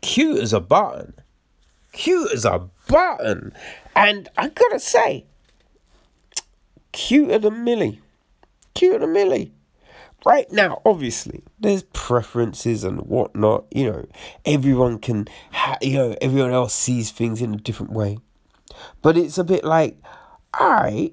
[0.00, 1.14] cute as a button,
[1.92, 3.52] cute as a button,
[3.96, 5.26] and I gotta say,
[6.92, 8.00] cuter than Millie
[8.74, 9.52] cute and Millie.
[10.26, 13.64] Right now, obviously, there's preferences and whatnot.
[13.70, 14.06] You know,
[14.44, 18.18] everyone can, ha- you know, everyone else sees things in a different way.
[19.00, 19.96] But it's a bit like,
[20.52, 21.12] I,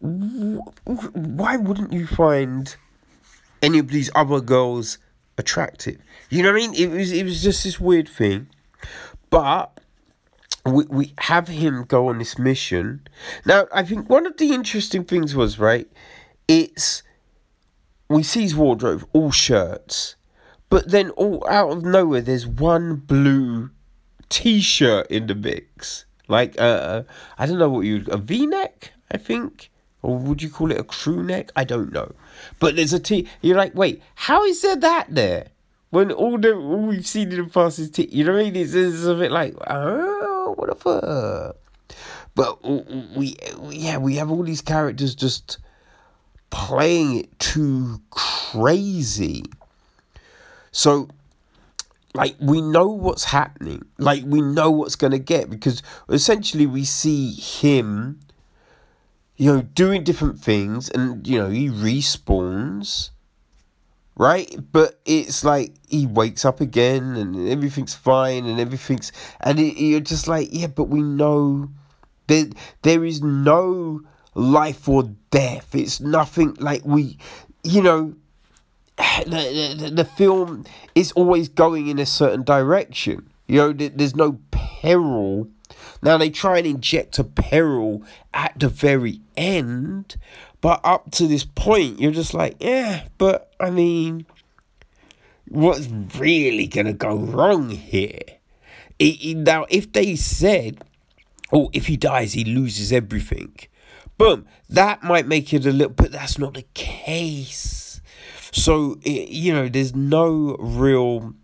[0.00, 2.74] why wouldn't you find
[3.60, 4.98] any of these other girls
[5.36, 5.98] attractive?
[6.30, 6.74] You know what I mean?
[6.74, 8.48] It was, it was just this weird thing.
[9.30, 9.80] But
[10.64, 13.06] we, we have him go on this mission.
[13.44, 15.88] Now, I think one of the interesting things was, right,
[16.52, 17.02] it's
[18.08, 20.16] we see his wardrobe all shirts,
[20.68, 23.70] but then all out of nowhere there's one blue
[24.28, 27.02] t-shirt in the mix, like uh,
[27.38, 29.70] I don't know what you a V-neck, I think,
[30.02, 31.50] or would you call it a crew neck?
[31.56, 32.12] I don't know,
[32.58, 33.26] but there's a t.
[33.40, 35.48] You're like, wait, how is there that there?
[35.90, 38.08] When all the all we've seen in the past is t.
[38.10, 38.56] You know what I mean?
[38.56, 41.56] It's, it's a bit like, oh, what the fuck.
[42.34, 42.64] But
[43.16, 43.36] we,
[43.68, 45.58] yeah, we have all these characters just
[46.52, 49.42] playing it too crazy.
[50.70, 51.08] So,
[52.14, 53.84] like, we know what's happening.
[53.98, 58.20] Like, we know what's going to get because essentially we see him,
[59.36, 63.10] you know, doing different things and, you know, he respawns,
[64.14, 64.54] right?
[64.70, 69.10] But it's like he wakes up again and everything's fine and everything's.
[69.40, 71.70] And it, you're just like, yeah, but we know
[72.28, 72.46] There,
[72.82, 74.02] there is no
[74.34, 75.74] life or death.
[75.74, 77.18] It's nothing like we,
[77.62, 78.14] you know,
[79.26, 80.64] the, the, the film
[80.94, 83.28] is always going in a certain direction.
[83.46, 85.48] You know, there's no peril.
[86.02, 88.02] Now they try and inject a peril
[88.32, 90.16] at the very end,
[90.60, 94.26] but up to this point, you're just like, yeah, but I mean,
[95.48, 98.20] what's really gonna go wrong here?
[99.00, 100.82] Now, if they said,
[101.52, 103.52] oh, if he dies, he loses everything,
[104.22, 108.00] boom, that might make it a little, but that's not the case.
[108.52, 111.34] So, it, you know, there's no real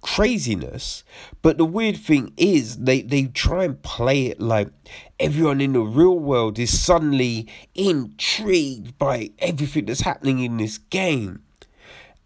[0.00, 1.04] craziness.
[1.42, 4.68] But the weird thing is, they, they try and play it like
[5.20, 11.42] everyone in the real world is suddenly intrigued by everything that's happening in this game.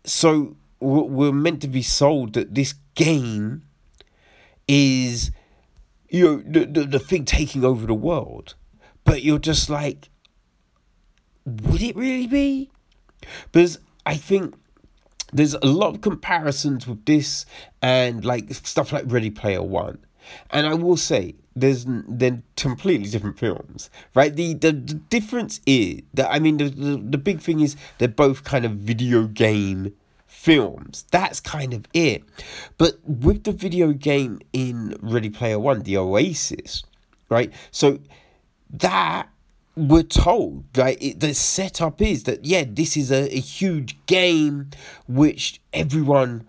[0.04, 3.62] So we're meant to be sold that this game
[4.68, 5.32] is,
[6.08, 8.54] you know, the, the, the thing taking over the world.
[9.10, 10.08] But you're just like,
[11.44, 12.70] would it really be?
[13.50, 14.54] Because I think
[15.32, 17.44] there's a lot of comparisons with this
[17.82, 19.98] and like stuff like Ready Player One.
[20.52, 24.32] And I will say, there's they're completely different films, right?
[24.32, 28.06] The the, the difference is that I mean the, the the big thing is they're
[28.06, 29.92] both kind of video game
[30.28, 31.04] films.
[31.10, 32.22] That's kind of it.
[32.78, 36.84] But with the video game in Ready Player One, the Oasis,
[37.28, 37.52] right?
[37.72, 37.98] So
[38.72, 39.28] that
[39.76, 44.68] we're told like it, the setup is that yeah this is a, a huge game
[45.06, 46.46] which everyone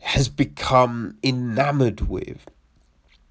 [0.00, 2.46] has become enamored with.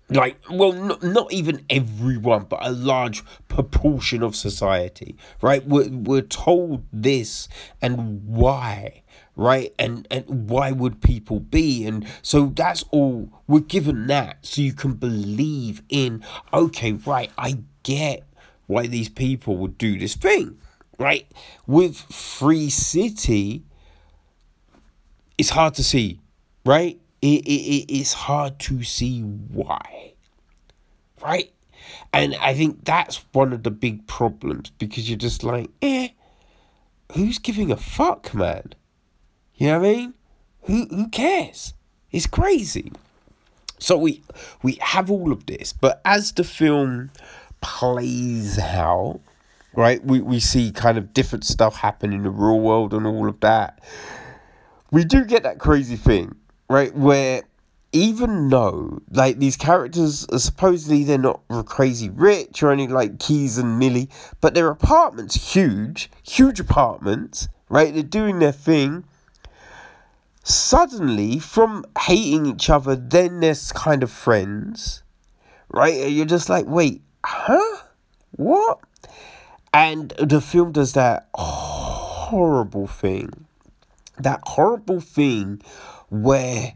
[0.09, 5.65] Like well not, not even everyone but a large proportion of society right?
[5.65, 7.47] We're, we're told this
[7.81, 9.03] and why
[9.37, 9.73] right?
[9.79, 11.85] And and why would people be?
[11.87, 16.23] And so that's all we're given that so you can believe in
[16.53, 18.23] okay right i get
[18.71, 20.57] why these people would do this thing,
[20.97, 21.29] right?
[21.67, 23.63] With Free City,
[25.37, 26.21] it's hard to see,
[26.65, 26.97] right?
[27.21, 30.13] It, it, it, it's hard to see why,
[31.21, 31.51] right?
[32.13, 36.09] And I think that's one of the big problems because you're just like, eh,
[37.13, 38.73] who's giving a fuck, man?
[39.55, 40.13] You know what I mean?
[40.63, 41.73] Who who cares?
[42.11, 42.91] It's crazy.
[43.79, 44.23] So we
[44.63, 47.11] we have all of this, but as the film
[47.61, 49.21] plays out,
[49.73, 50.03] right?
[50.03, 53.39] We, we see kind of different stuff happen in the real world and all of
[53.39, 53.81] that.
[54.91, 56.35] We do get that crazy thing,
[56.69, 56.93] right?
[56.93, 57.43] Where
[57.93, 63.57] even though like these characters are supposedly they're not crazy rich or anything like Keys
[63.57, 64.09] and Millie,
[64.39, 67.93] but their apartments huge, huge apartments, right?
[67.93, 69.05] They're doing their thing.
[70.43, 75.03] Suddenly, from hating each other, then they're kind of friends,
[75.69, 76.09] right?
[76.09, 77.77] You're just like, wait, huh?
[78.31, 78.79] What?
[79.73, 83.45] And the film does that horrible thing.
[84.17, 85.61] That horrible thing
[86.09, 86.73] where,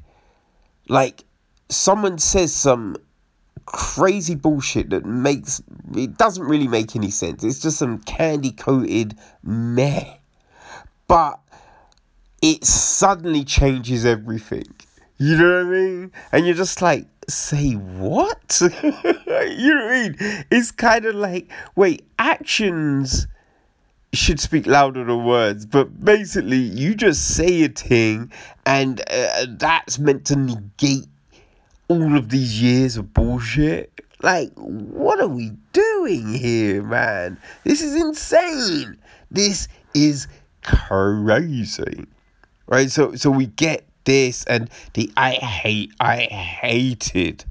[0.88, 1.24] like,
[1.70, 2.96] someone says some
[3.66, 5.62] crazy bullshit that makes
[5.96, 7.43] it doesn't really make any sense.
[7.43, 10.18] It's just some candy coated meh.
[11.08, 11.39] But
[12.41, 14.68] it suddenly changes everything.
[15.18, 16.11] You know what I mean?
[16.32, 18.61] And you're just like, say what?
[18.61, 20.45] you know what I mean?
[20.51, 23.28] It's kind of like, wait, actions
[24.13, 28.32] should speak louder than words, but basically, you just say a thing,
[28.66, 31.07] and uh, that's meant to negate
[31.88, 33.91] all of these years of bullshit.
[34.22, 37.38] Like, what are we doing here, man?
[37.63, 38.97] This is insane.
[39.30, 40.28] This is
[40.63, 42.05] crazy.
[42.68, 42.89] Right?
[42.89, 47.45] So so we get this and the I hate I hated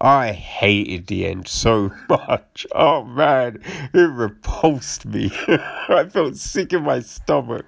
[0.00, 2.66] I hated the end so much.
[2.72, 3.60] Oh man,
[3.92, 5.30] it repulsed me.
[5.48, 7.66] I felt sick in my stomach.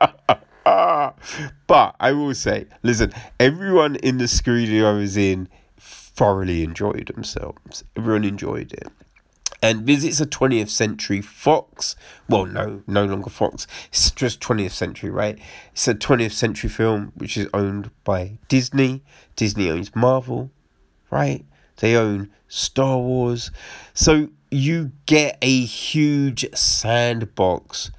[0.64, 5.48] but I will say, listen, everyone in the studio I was in
[5.78, 7.84] thoroughly enjoyed themselves.
[7.96, 8.88] Everyone enjoyed it
[9.62, 11.96] and visits a 20th century Fox.
[12.28, 13.66] Well, no, no longer Fox.
[13.88, 15.38] It's just 20th century, right?
[15.72, 19.02] It's a 20th century film which is owned by Disney.
[19.36, 20.50] Disney owns Marvel,
[21.10, 21.44] right?
[21.76, 23.50] They own Star Wars.
[23.94, 27.90] So you get a huge sandbox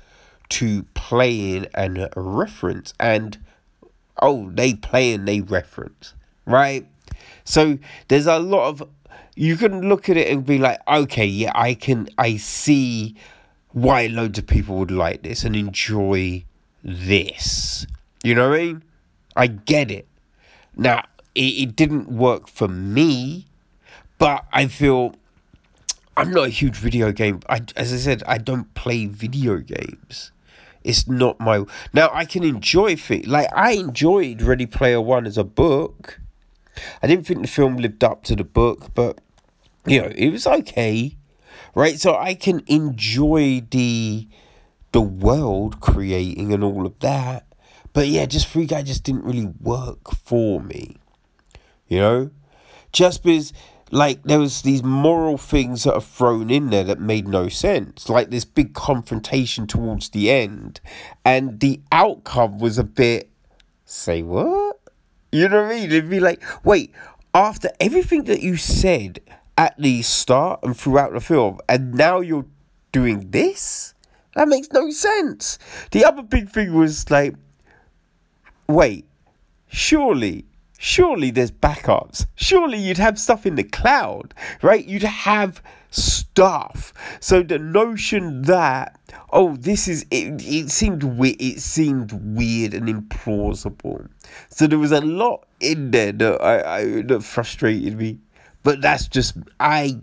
[0.49, 2.93] to play in and reference.
[2.99, 3.38] And
[4.22, 6.14] oh, they play and they reference,
[6.45, 6.88] right?
[7.43, 8.89] So there's a lot of
[9.36, 13.16] you can look at it and be like, okay, yeah, I can, I see
[13.72, 16.44] why loads of people would like this and enjoy
[16.84, 17.86] this.
[18.24, 18.84] You know what I mean?
[19.36, 20.08] I get it.
[20.76, 21.06] Now,
[21.36, 23.48] it, it didn't work for me,
[24.18, 25.16] but I feel
[26.18, 27.40] I'm not a huge video game.
[27.48, 30.32] I, as I said, I don't play video games.
[30.84, 31.66] It's not my.
[31.94, 36.20] Now I can enjoy things like I enjoyed Ready Player One as a book.
[37.02, 39.20] I didn't think the film lived up to the book, but
[39.86, 41.18] you know it was okay,
[41.76, 42.00] right?
[42.00, 44.28] So I can enjoy the
[44.92, 47.46] the world creating and all of that.
[47.94, 50.98] But yeah, just Free Guy just didn't really work for me.
[51.88, 52.32] You know?
[52.92, 53.54] Just because
[53.92, 58.08] like there was these moral things that are thrown in there that made no sense
[58.08, 60.80] like this big confrontation towards the end
[61.26, 63.32] and the outcome was a bit
[63.86, 64.69] say what
[65.32, 66.92] you know what i mean it'd be like wait
[67.34, 69.20] after everything that you said
[69.58, 72.46] at the start and throughout the film and now you're
[72.92, 73.94] doing this
[74.36, 75.60] that makes no sense
[75.92, 77.36] the other big thing was like
[78.68, 79.06] wait
[79.68, 80.46] surely
[80.80, 82.26] surely there's backups.
[82.36, 84.86] Surely you'd have stuff in the cloud, right?
[84.86, 85.62] You'd have
[85.92, 86.94] stuff.
[87.20, 89.00] So the notion that
[89.32, 91.38] oh, this is it, it seemed weird.
[91.40, 94.08] It seemed weird and implausible.
[94.50, 98.20] So there was a lot in there that I, I that frustrated me.
[98.64, 100.00] But that's just I.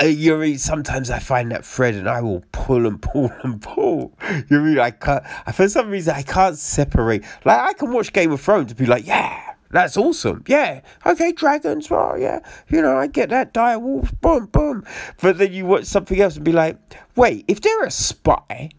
[0.00, 3.60] Uh, you know, sometimes I find that thread and I will pull and pull and
[3.60, 4.16] pull.
[4.48, 5.24] You know, I I can't.
[5.54, 7.22] For some reason, I can't separate.
[7.44, 10.44] Like I can watch Game of Thrones and be like, yeah, that's awesome.
[10.46, 10.80] Yeah.
[11.06, 11.90] Okay, dragons.
[11.90, 12.40] Well, yeah.
[12.68, 13.52] You know, I get that.
[13.52, 14.10] Dire wolves.
[14.20, 14.84] Boom, boom.
[15.20, 16.78] But then you watch something else and be like,
[17.16, 18.70] wait, if they're a spy,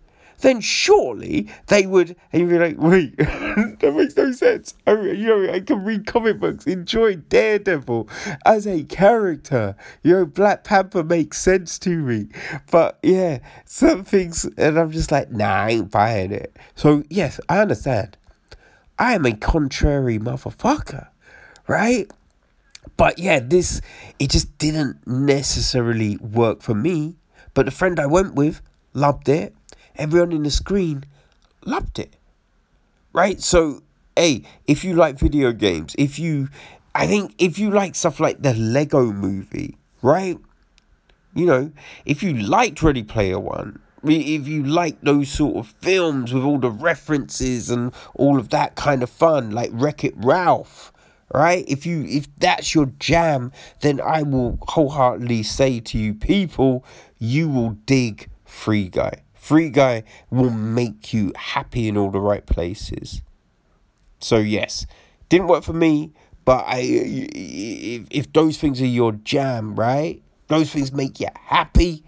[0.42, 2.16] then surely they would.
[2.34, 4.74] And you'd be like, wait, that makes no sense.
[4.86, 8.10] I, you know, I can read comic books, enjoy Daredevil
[8.46, 9.76] as a character.
[10.04, 12.28] You know, Black Panther makes sense to me.
[12.70, 16.58] But yeah, some things, and I'm just like, nah, I ain't buying it.
[16.76, 18.18] So, yes, I understand.
[19.02, 21.08] I am a contrary motherfucker,
[21.68, 22.08] right?
[22.97, 23.82] But yeah, this
[24.20, 27.16] it just didn't necessarily work for me.
[27.56, 28.62] But the friend I went with
[28.93, 29.56] loved it.
[29.95, 31.06] Everyone in the screen
[31.66, 32.16] loved it.
[33.12, 33.41] Right?
[33.41, 33.82] So,
[34.16, 36.49] hey, if you like video games, if you
[36.93, 40.38] I think if you like stuff like the Lego movie, right?
[41.34, 41.72] You know,
[42.06, 46.60] if you liked Ready Player One, if you like those sort of films with all
[46.60, 50.91] the references and all of that kind of fun, like Wreck It Ralph,
[51.34, 51.64] right?
[51.68, 56.86] If you if that's your jam, then I will wholeheartedly say to you, people,
[57.20, 59.24] you will dig Free Guy.
[59.34, 63.22] Free Guy will make you happy in all the right places.
[64.20, 64.86] So yes,
[65.30, 66.14] didn't work for me,
[66.45, 70.22] but I if if those things are your jam, right?
[70.47, 72.04] Those things make you happy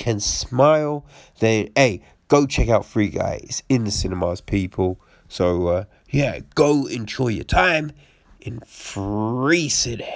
[0.00, 1.04] can smile,
[1.40, 4.98] then hey, go check out Free Guys in the cinemas, people.
[5.28, 7.92] So uh, yeah, go enjoy your time
[8.40, 10.06] in Free City.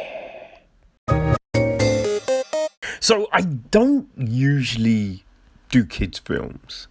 [2.99, 5.25] So I don't usually
[5.69, 6.89] do kids films,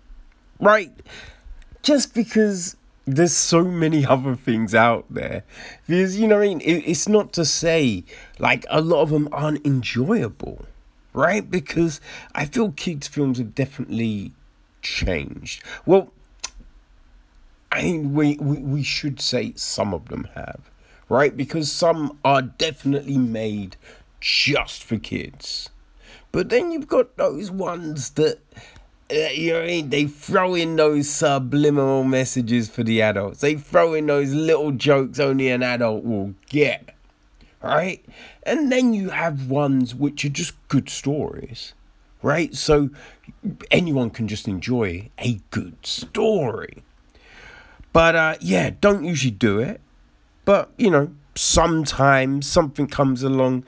[0.60, 0.92] right?
[1.82, 5.44] Just because there's so many other things out there.
[5.88, 6.62] Because you know I mean.
[6.64, 8.04] it's not to say
[8.38, 10.68] like a lot of them aren't enjoyable
[11.14, 11.50] right?
[11.50, 12.02] Because
[12.34, 14.34] I feel kids' films have definitely
[14.82, 15.64] changed.
[15.86, 16.12] Well,
[17.72, 20.70] I think we, we, we should say some of them have,
[21.10, 21.36] right?
[21.36, 23.78] Because some are definitely made
[24.20, 25.70] just for kids.
[26.32, 28.40] But then you've got those ones that,
[29.12, 29.90] uh, you know I mean?
[29.90, 33.42] They throw in those subliminal messages for the adults.
[33.42, 36.93] They throw in those little jokes only an adult will get
[37.64, 38.06] right?
[38.44, 41.74] And then you have ones which are just good stories,
[42.22, 42.54] right?
[42.54, 42.90] So
[43.72, 46.84] anyone can just enjoy a good story.
[47.94, 49.80] But uh, yeah, don't usually do it.
[50.46, 53.64] But you know, sometimes something comes along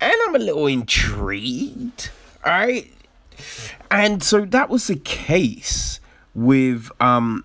[0.00, 2.10] and I'm a little intrigued,
[2.44, 2.92] right?
[3.90, 6.00] And so that was the case
[6.34, 7.44] with um,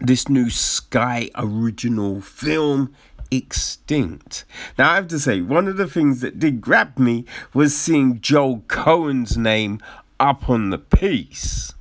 [0.00, 2.94] this new Sky original film
[3.30, 4.44] extinct.
[4.78, 7.24] Now, I have to say, one of the things that did grab me
[7.54, 9.80] was seeing Joel Cohen's name
[10.18, 11.72] up on the piece.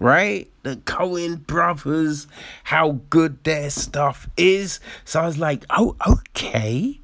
[0.00, 0.48] Right?
[0.62, 2.28] The Coen brothers,
[2.64, 4.78] how good their stuff is.
[5.04, 7.00] So I was like, oh, okay.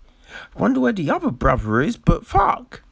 [0.57, 2.83] Wonder where the other brother is, but fuck.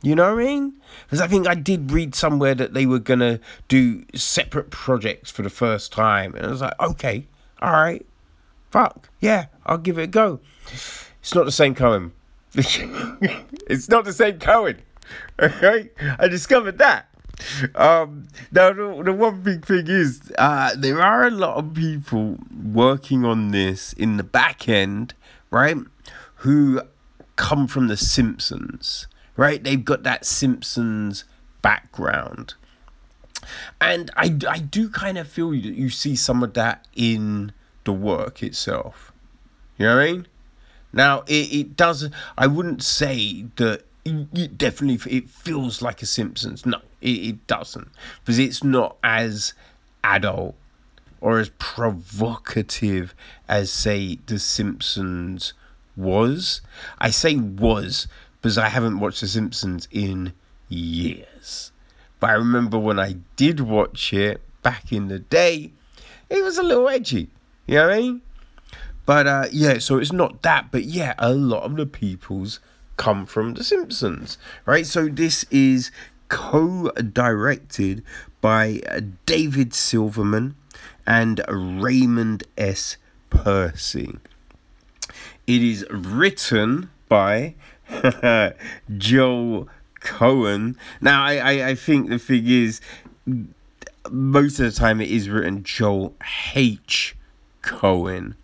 [0.00, 0.74] You know what I mean?
[1.04, 5.30] Because I think I did read somewhere that they were going to do separate projects
[5.30, 6.34] for the first time.
[6.34, 7.26] And I was like, okay,
[7.60, 8.06] all right,
[8.70, 10.40] fuck, yeah, I'll give it a go.
[10.66, 12.12] It's not the same Cohen.
[12.54, 14.82] it's not the same Cohen.
[15.40, 15.88] Okay,
[16.18, 17.08] I discovered that.
[17.74, 22.36] Um, now the, the one big thing is, uh, there are a lot of people
[22.52, 25.14] working on this in the back end,
[25.50, 25.76] right?
[26.36, 26.82] Who
[27.36, 29.64] come from the Simpsons, right?
[29.64, 31.24] They've got that Simpsons
[31.62, 32.52] background.
[33.80, 37.52] And I, I do kind of feel that you see some of that in
[37.84, 39.07] the work itself.
[39.78, 40.26] You know what I mean?
[40.92, 46.66] Now, it, it doesn't, I wouldn't say that it definitely it feels like a Simpsons.
[46.66, 47.88] No, it, it doesn't.
[48.20, 49.54] Because it's not as
[50.02, 50.54] adult
[51.20, 53.14] or as provocative
[53.48, 55.52] as, say, The Simpsons
[55.96, 56.60] was.
[56.98, 58.08] I say was
[58.40, 60.32] because I haven't watched The Simpsons in
[60.68, 61.72] years.
[62.20, 65.72] But I remember when I did watch it back in the day,
[66.28, 67.28] it was a little edgy.
[67.66, 68.22] You know what I mean?
[69.08, 72.60] But uh, yeah, so it's not that, but yeah, a lot of the people's
[72.98, 74.36] come from The Simpsons,
[74.66, 74.86] right?
[74.86, 75.90] So this is
[76.28, 78.04] co directed
[78.42, 80.56] by uh, David Silverman
[81.06, 82.98] and Raymond S.
[83.30, 84.18] Persi.
[85.46, 87.54] It is written by
[88.98, 89.68] Joel
[90.00, 90.76] Cohen.
[91.00, 92.82] Now, I, I, I think the thing is,
[94.10, 96.14] most of the time it is written Joel
[96.54, 97.16] H.
[97.62, 98.36] Cohen,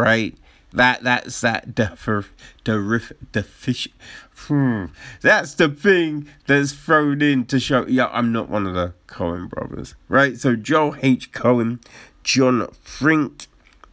[0.00, 0.36] right?
[0.72, 3.88] That that's that the the fish.
[4.46, 4.86] Hmm.
[5.20, 7.86] That's the thing that's thrown in to show.
[7.86, 10.38] Yeah, I'm not one of the Coen brothers, right?
[10.38, 11.32] So Joel H.
[11.32, 11.80] Cohen,
[12.22, 13.48] John Frink,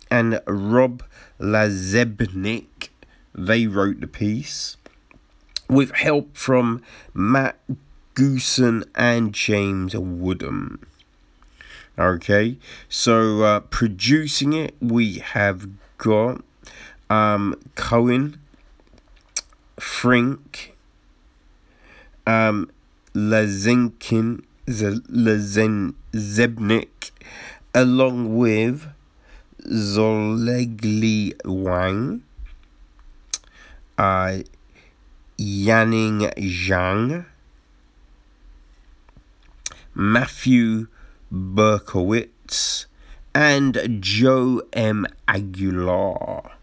[0.09, 1.03] and Rob
[1.39, 2.89] Lazebnik,
[3.33, 4.77] they wrote the piece
[5.69, 6.81] with help from
[7.13, 7.59] Matt
[8.15, 10.85] Goosen and James Woodham.
[11.99, 12.57] Okay,
[12.87, 15.67] so uh, producing it, we have
[15.97, 16.41] got
[17.09, 18.39] um, Cohen,
[19.79, 20.75] Frink,
[22.25, 22.69] um,
[23.13, 27.11] Lazenkin, Lazen, Zebnik,
[27.73, 28.87] along with
[29.65, 32.23] Zolegli Wang,
[33.97, 34.39] uh,
[35.37, 37.25] Yanning Zhang,
[39.93, 40.87] Matthew
[41.31, 42.85] Berkowitz,
[43.37, 45.05] and Joe M.
[45.27, 46.53] Aguilar.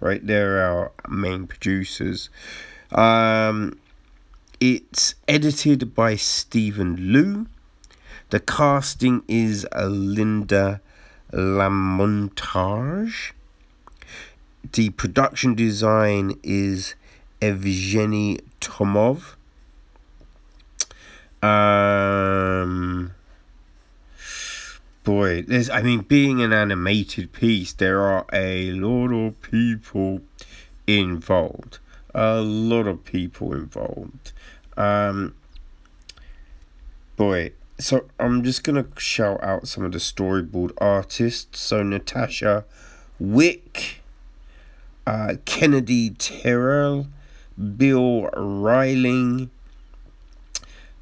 [0.00, 2.30] Right, they're our main producers.
[2.90, 3.78] Um,
[4.60, 7.48] it's edited by Stephen Liu.
[8.30, 10.80] The casting is Linda
[11.30, 13.32] Lamontagne.
[14.72, 16.94] The production design is
[17.42, 19.34] Evgeny Tomov.
[21.42, 23.12] Um,
[25.04, 30.22] boy, there's, I mean, being an animated piece, there are a lot of people
[30.86, 31.78] involved.
[32.14, 34.32] A lot of people involved.
[34.76, 35.34] Um,
[37.16, 41.60] boy, so I'm just gonna shout out some of the storyboard artists.
[41.60, 42.64] So Natasha
[43.18, 44.00] Wick,
[45.06, 47.08] uh, Kennedy Terrell,
[47.76, 49.50] Bill Riling,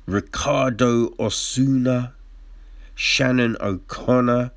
[0.06, 2.14] Ricardo Osuna,
[2.94, 4.52] Shannon O'Connor,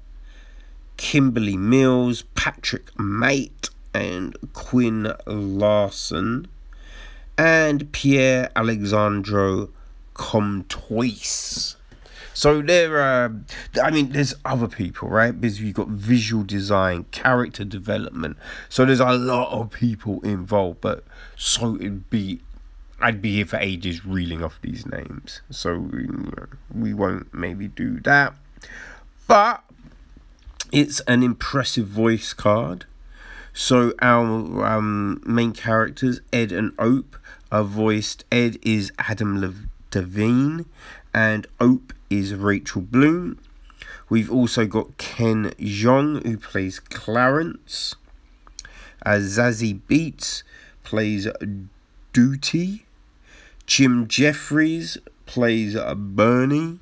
[0.97, 6.47] Kimberly Mills, Patrick Mate, and Quinn Larson,
[7.37, 9.69] and Pierre Alexandro
[10.13, 11.75] Comtois.
[12.33, 13.33] So there are,
[13.81, 15.31] I mean, there's other people, right?
[15.31, 18.35] Because you've got visual design, character development.
[18.67, 21.05] So there's a lot of people involved, but
[21.37, 22.41] so it'd be
[23.05, 25.41] I'd be here for ages reeling off these names.
[25.51, 25.77] So
[26.73, 28.33] we won't maybe do that.
[29.27, 29.63] But
[30.71, 32.87] it's an impressive voice card.
[33.53, 37.15] So our um, main characters, Ed and Ope,
[37.51, 38.25] are voiced.
[38.31, 40.65] Ed is Adam Devine,
[41.13, 43.37] and Ope is Rachel Bloom.
[44.09, 47.93] We've also got Ken Jeong, who plays Clarence.
[49.05, 50.41] Uh, Zazie Beetz
[50.83, 51.27] plays
[52.11, 52.84] Duty.
[53.65, 56.79] Jim Jefferies plays uh, Bernie.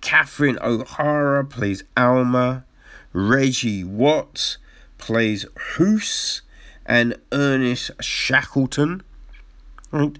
[0.00, 2.64] Catherine O'Hara plays Alma.
[3.12, 4.58] Reggie Watts
[4.98, 5.46] plays
[5.76, 6.42] Hoos.
[6.86, 9.02] And Ernest Shackleton.
[9.90, 10.18] Right.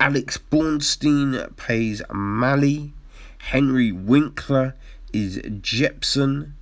[0.00, 2.92] Alex Borstein plays Mally.
[3.38, 4.74] Henry Winkler
[5.12, 6.54] is Jepson.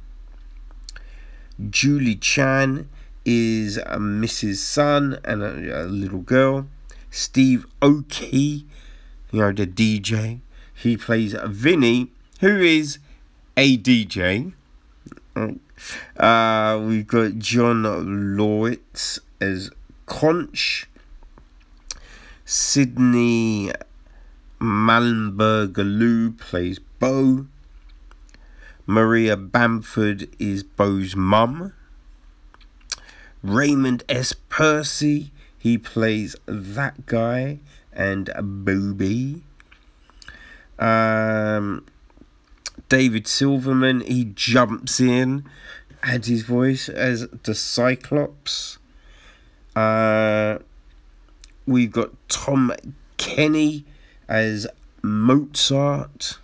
[1.69, 2.89] Julie Chan
[3.25, 4.57] is uh, Mrs.
[4.57, 6.67] Sun and a, a little girl.
[7.11, 8.65] Steve Aoki,
[9.33, 10.41] you know, the DJ.
[10.75, 12.11] He plays Vinny,
[12.41, 12.99] who is
[13.57, 14.53] a DJ.
[15.37, 17.83] Uh, we've got Jon
[18.37, 19.71] Lovitz as
[20.07, 20.87] Conch.
[22.45, 23.71] Sydney
[24.61, 27.47] Mallenberger plays Bo.
[28.87, 31.73] Maria Bamford is Bo's mum.
[33.43, 34.35] Raymond S.
[34.51, 35.31] Persi
[35.61, 37.59] he plays that guy
[37.93, 39.43] and Booby.
[40.79, 41.85] Um,
[42.89, 45.45] David Silverman, he jumps in,
[46.03, 48.79] adds his voice as the Cyclops.
[49.77, 50.61] Uh,
[51.67, 52.73] we've got Tom
[53.19, 53.85] Kenny
[54.31, 54.67] as
[55.03, 56.39] Mozart.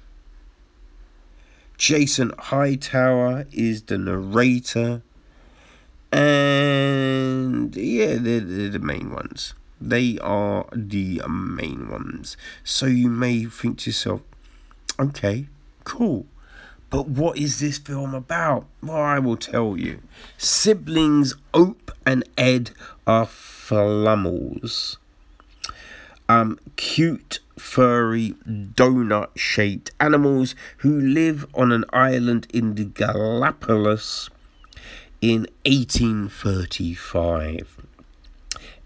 [1.78, 5.00] Jason Hightower is the narrator.
[6.16, 9.52] And yeah, they're, they're the main ones.
[9.78, 12.38] They are the main ones.
[12.64, 14.22] So you may think to yourself,
[14.98, 15.48] okay,
[15.84, 16.24] cool.
[16.88, 18.64] But what is this film about?
[18.82, 20.00] Well, I will tell you.
[20.38, 22.70] Siblings Ope and Ed
[23.06, 24.96] are flummels.
[26.30, 34.30] Um, cute, furry, donut shaped animals who live on an island in the Galapagos
[35.20, 37.76] in 1835.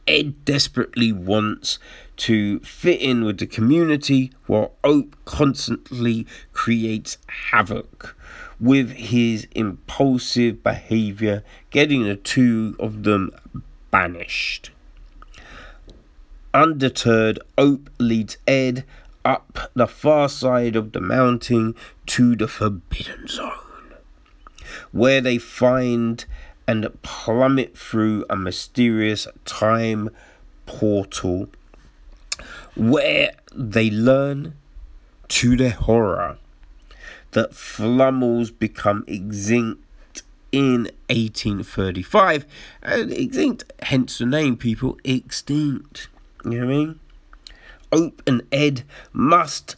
[0.07, 1.78] Ed desperately wants
[2.16, 7.19] to fit in with the community while Ope constantly creates
[7.51, 8.16] havoc
[8.59, 13.31] with his impulsive behavior, getting the two of them
[13.90, 14.70] banished.
[16.52, 18.85] Undeterred, Ope leads Ed
[19.24, 21.74] up the far side of the mountain
[22.07, 23.52] to the Forbidden Zone,
[24.93, 26.25] where they find
[26.67, 30.09] and plummet through a mysterious time
[30.67, 31.49] portal
[32.77, 34.55] where they learn
[35.29, 36.39] to their horror
[37.33, 39.83] that flummels become extinct
[40.53, 42.47] in 1835
[42.83, 46.09] and extinct hence the name people extinct.
[46.45, 47.01] You know what i mean?
[47.93, 49.77] Ope and ed must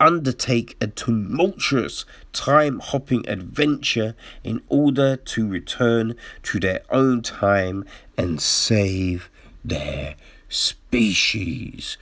[0.00, 4.14] undertake a tumultuous time hopping adventure
[4.44, 6.14] in order to return
[6.44, 7.84] to their own time
[8.16, 9.30] and save
[9.64, 10.14] their
[10.48, 11.96] species.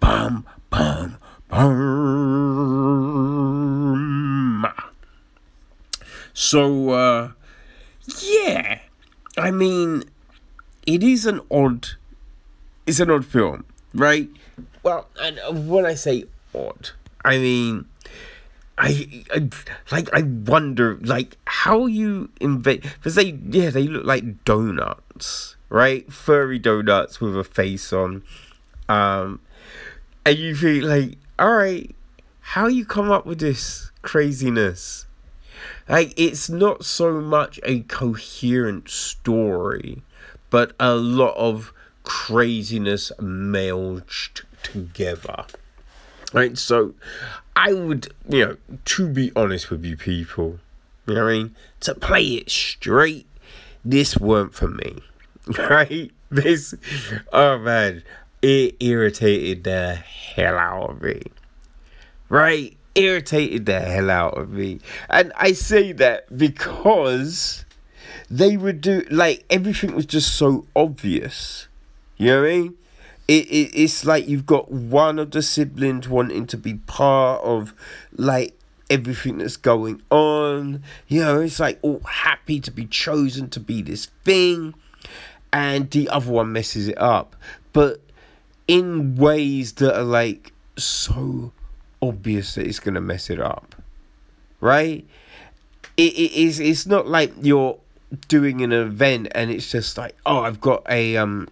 [0.00, 1.18] Bum, bum,
[1.48, 1.82] bum.
[6.34, 7.32] So, uh,
[8.20, 8.80] yeah,
[9.36, 10.04] I mean,
[10.86, 11.88] it is an odd,
[12.86, 13.64] it's an odd film,
[13.94, 14.28] right?
[14.82, 16.24] Well, and when I say
[16.54, 16.90] odd,
[17.24, 17.86] I mean,
[18.78, 19.48] I, I
[19.90, 26.12] like I wonder like how you invent because they yeah they look like donuts right?
[26.12, 28.22] Furry donuts with a face on.
[28.88, 29.40] Um
[30.24, 31.94] and you think like all right
[32.40, 35.06] how you come up with this craziness?
[35.88, 40.02] Like it's not so much a coherent story
[40.50, 41.72] but a lot of
[42.04, 45.46] craziness melded together
[46.32, 46.94] Right, so
[47.54, 48.56] I would, you know,
[48.86, 50.58] to be honest with you people,
[51.06, 51.56] you know what I mean?
[51.80, 53.26] To play it straight,
[53.84, 55.00] this weren't for me.
[55.58, 56.12] Right?
[56.30, 56.72] This,
[57.32, 58.04] oh man,
[58.40, 61.22] it irritated the hell out of me.
[62.28, 62.76] Right?
[62.94, 64.78] Irritated the hell out of me.
[65.10, 67.64] And I say that because
[68.30, 71.66] they would do, like, everything was just so obvious.
[72.16, 72.76] You know what I mean?
[73.32, 77.72] It, it it's like you've got one of the siblings wanting to be part of
[78.14, 78.54] like
[78.90, 80.82] everything that's going on.
[81.08, 84.74] You know, it's like all happy to be chosen to be this thing,
[85.50, 87.34] and the other one messes it up,
[87.72, 88.00] but
[88.68, 91.52] in ways that are like so
[92.02, 93.74] obvious that it's gonna mess it up,
[94.60, 95.06] right?
[95.96, 96.60] It, it is.
[96.60, 97.78] It's not like you're
[98.28, 101.48] doing an event and it's just like, oh, I've got a um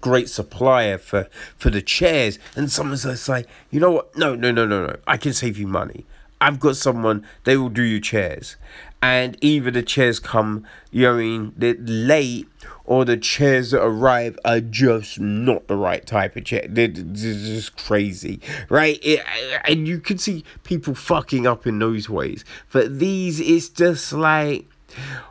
[0.00, 2.38] great supplier for for the chairs.
[2.54, 4.16] And someone's just like you know what?
[4.16, 4.96] No no no no no.
[5.06, 6.04] I can save you money.
[6.40, 8.56] I've got someone they will do your chairs.
[9.02, 12.48] And either the chairs come you know i mean they're late
[12.84, 16.64] or the chairs that arrive are just not the right type of chair.
[16.68, 18.98] They're, they're just crazy right?
[19.02, 19.22] It,
[19.64, 22.44] and you can see people fucking up in those ways.
[22.72, 24.66] But these it's just like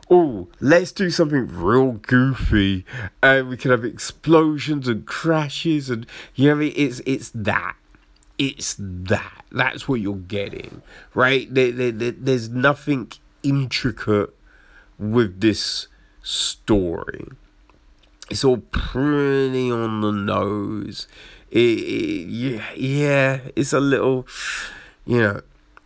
[0.10, 2.86] oh, let's do something real goofy,
[3.22, 6.06] and we can have explosions and crashes, and
[6.36, 7.76] you know, it's it's that,
[8.38, 9.46] it's that.
[9.52, 10.82] That's what you're getting,
[11.14, 11.52] right?
[11.54, 13.12] There, there, there, there's nothing
[13.44, 14.36] intricate
[15.00, 15.88] with this
[16.22, 17.28] story.
[18.30, 21.08] It's all pretty on the nose.
[21.52, 24.28] It, it, yeah, yeah, it's a little,
[25.06, 25.42] you know,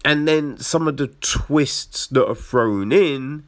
[0.05, 3.43] and then some of the twists that are thrown in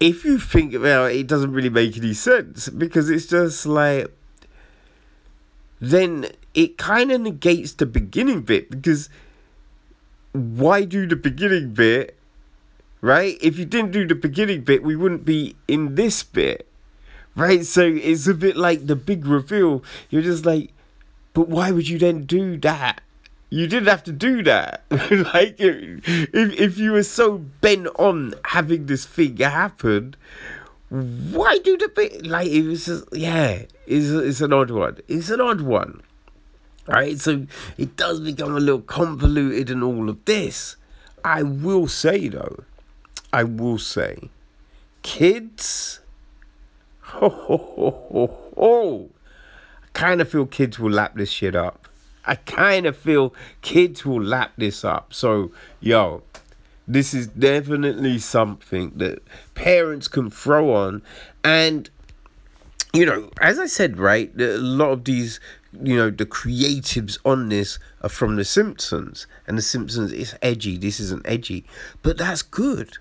[0.00, 4.12] if you think about it, it doesn't really make any sense because it's just like
[5.80, 9.08] then it kind of negates the beginning bit because
[10.32, 12.16] why do the beginning bit
[13.00, 13.38] right?
[13.40, 16.68] If you didn't do the beginning bit we wouldn't be in this bit
[17.34, 17.64] right?
[17.64, 19.82] So it's a bit like the big reveal.
[20.10, 20.72] You're just like
[21.32, 23.00] but why would you then do that
[23.48, 24.82] You didn't have to do that.
[24.90, 26.00] like, if,
[26.34, 30.16] if you were so bent on having this thing happen,
[30.88, 32.26] why do the bit?
[32.26, 34.98] Like, it was just, yeah, it's, it's an odd one.
[35.06, 36.02] It's an odd one.
[36.88, 37.18] Right?
[37.20, 37.46] So
[37.78, 40.76] it does become a little convoluted and all of this.
[41.24, 42.64] I will say, though,
[43.32, 44.30] I will say,
[45.02, 46.00] kids,
[47.00, 49.10] ho, ho, ho, ho, ho.
[49.82, 51.85] I kind of feel kids will lap this shit up.
[52.26, 55.14] I kind of feel kids will lap this up.
[55.14, 56.22] So, yo,
[56.88, 59.22] this is definitely something that
[59.54, 61.02] parents can throw on.
[61.44, 61.88] And,
[62.92, 65.40] you know, as I said, right, a lot of these,
[65.72, 69.26] you know, the creatives on this are from The Simpsons.
[69.46, 70.76] And The Simpsons is edgy.
[70.76, 71.64] This isn't edgy.
[72.02, 72.98] But that's good,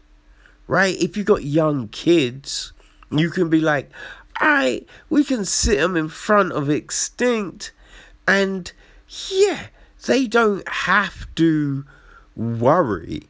[0.67, 0.95] right?
[1.01, 2.73] If you've got young kids,
[3.11, 3.91] you can be like,
[4.41, 7.71] all right, we can sit them in front of Extinct
[8.27, 8.71] and
[9.07, 9.67] yeah,
[10.05, 11.85] they don't have to
[12.35, 13.23] worry,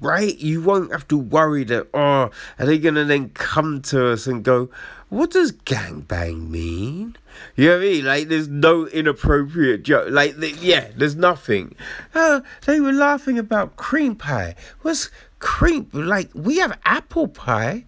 [0.00, 0.36] right?
[0.38, 4.26] You won't have to worry that, oh, are they going to then come to us
[4.26, 4.70] and go,
[5.08, 7.16] what does gangbang mean?
[7.54, 8.04] You know what I mean?
[8.04, 10.08] Like, there's no inappropriate joke.
[10.10, 11.76] Like, the, yeah, there's nothing.
[12.14, 14.56] Oh, they were laughing about cream pie.
[14.82, 15.88] What's cream?
[15.92, 17.84] Like, we have apple pie.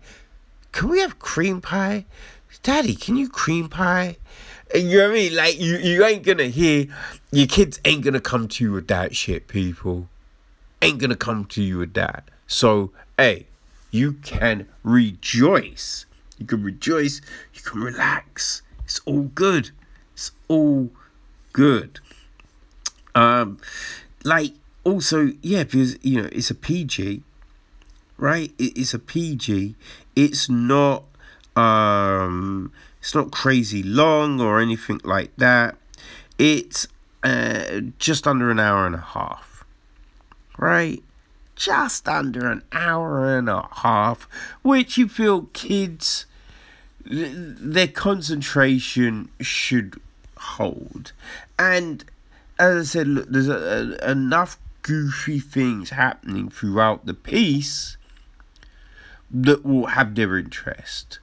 [0.71, 2.07] Can we have cream pie?
[2.63, 4.19] Daddy, can you cream pie?
[4.75, 5.35] You know what I mean?
[5.35, 6.87] Like you, you ain't gonna hear
[7.31, 10.09] your kids ain't gonna come to you with that shit, people.
[10.83, 12.25] Ain't gonna come to you with that.
[12.47, 13.47] So, hey,
[13.91, 16.07] you can rejoice.
[16.39, 17.21] You can rejoice.
[17.55, 18.63] You can relax.
[18.85, 19.71] It's all good.
[20.13, 20.91] It's all
[21.53, 22.01] good.
[23.15, 23.59] Um,
[24.25, 24.53] like
[24.85, 27.23] also, yeah, because you know it's a PG,
[28.17, 28.53] right?
[28.59, 29.75] it's a PG.
[30.15, 31.05] It's not
[31.57, 32.73] um
[33.09, 35.77] it's not crazy long or anything like that.
[36.37, 36.87] It's
[37.23, 39.65] uh, just under an hour and a half,
[40.59, 41.03] right?
[41.57, 44.29] Just under an hour and a half,
[44.61, 46.27] which you feel kids,
[47.03, 49.99] their concentration should
[50.37, 51.13] hold.
[51.59, 52.05] And
[52.59, 57.97] as I said, look, there's a, a, enough goofy things happening throughout the piece
[59.31, 61.21] that will have their interest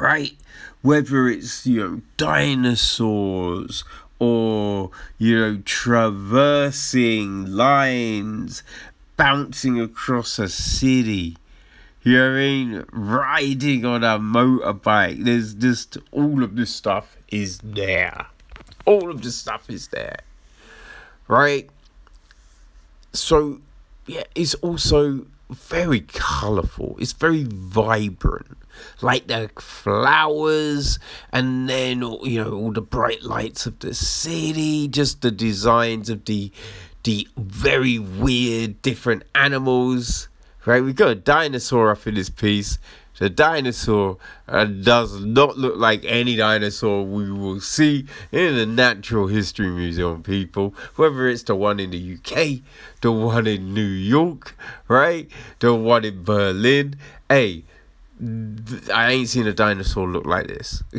[0.00, 0.36] right?
[0.82, 3.84] Whether it's, you know, dinosaurs
[4.18, 8.62] or, you know, traversing lines,
[9.16, 11.36] bouncing across a city.
[12.02, 12.84] You know what I mean?
[12.92, 15.24] Riding on a motorbike.
[15.24, 18.26] There's just all of this stuff is there.
[18.86, 20.20] All of this stuff is there.
[21.28, 21.68] Right?
[23.12, 23.60] So,
[24.06, 26.96] yeah, it's also very colourful.
[26.98, 28.56] It's very vibrant
[29.02, 30.98] like the flowers
[31.32, 36.24] and then you know all the bright lights of the city just the designs of
[36.24, 36.50] the
[37.04, 40.28] the very weird different animals
[40.66, 42.78] right we got a dinosaur up in this piece
[43.20, 44.16] the dinosaur
[44.48, 50.22] uh, does not look like any dinosaur we will see in the Natural History Museum,
[50.22, 50.74] people.
[50.96, 52.62] Whether it's the one in the UK,
[53.02, 54.56] the one in New York,
[54.88, 55.30] right?
[55.58, 56.96] The one in Berlin.
[57.28, 57.64] Hey,
[58.92, 60.82] I ain't seen a dinosaur look like this.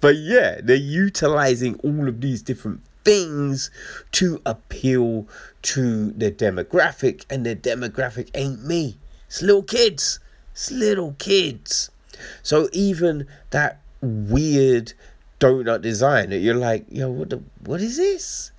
[0.00, 3.70] but yeah, they're utilizing all of these different things
[4.12, 5.26] to appeal
[5.62, 8.98] to their demographic, and their demographic ain't me.
[9.26, 10.20] It's little kids.
[10.52, 11.90] It's little kids.
[12.42, 14.92] So even that weird
[15.40, 18.52] donut design that you're like, yo, what the what is this?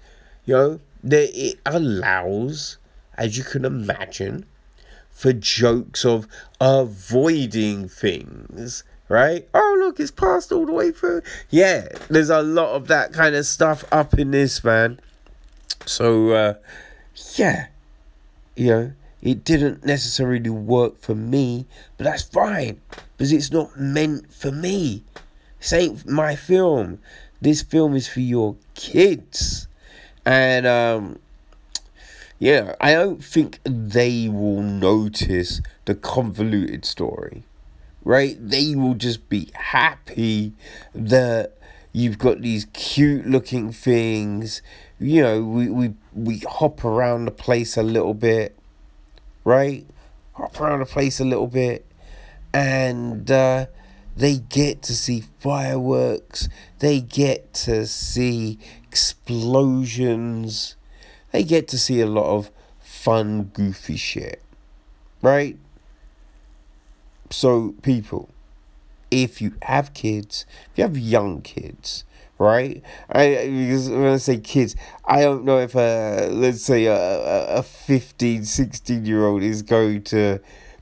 [0.46, 2.78] Yo, that it allows,
[3.16, 4.46] as you can imagine,
[5.14, 6.28] for jokes of
[6.60, 9.48] avoiding things, right?
[9.54, 11.22] Oh, look, it's passed all the way through.
[11.50, 15.00] Yeah, there's a lot of that kind of stuff up in this, man.
[15.86, 16.54] So, uh,
[17.36, 17.68] yeah,
[18.56, 21.68] you know, it didn't necessarily work for me,
[21.98, 22.82] but that's fine
[23.16, 25.04] because it's not meant for me.
[25.60, 27.00] This ain't my film.
[27.40, 29.68] This film is for your kids.
[30.26, 31.20] And, um,
[32.44, 37.44] yeah, I don't think they will notice the convoluted story,
[38.04, 38.36] right?
[38.38, 40.52] They will just be happy
[40.94, 41.54] that
[41.94, 44.62] you've got these cute looking things.
[45.00, 48.58] You know, we, we, we hop around the place a little bit,
[49.46, 49.86] right?
[50.34, 51.86] Hop around the place a little bit,
[52.54, 53.68] and uh,
[54.18, 56.50] they get to see fireworks,
[56.80, 58.60] they get to see
[58.92, 60.76] explosions
[61.34, 62.50] they get to see a lot of
[62.80, 64.42] fun, goofy shit.
[65.22, 65.58] Right?
[67.30, 68.30] So, people,
[69.12, 72.06] if you have kids, if you have young kids,
[72.38, 72.84] right?
[73.10, 77.46] I because when I say kids, I don't know if a let's say a, a,
[77.58, 80.40] a 15, 16 year old is going to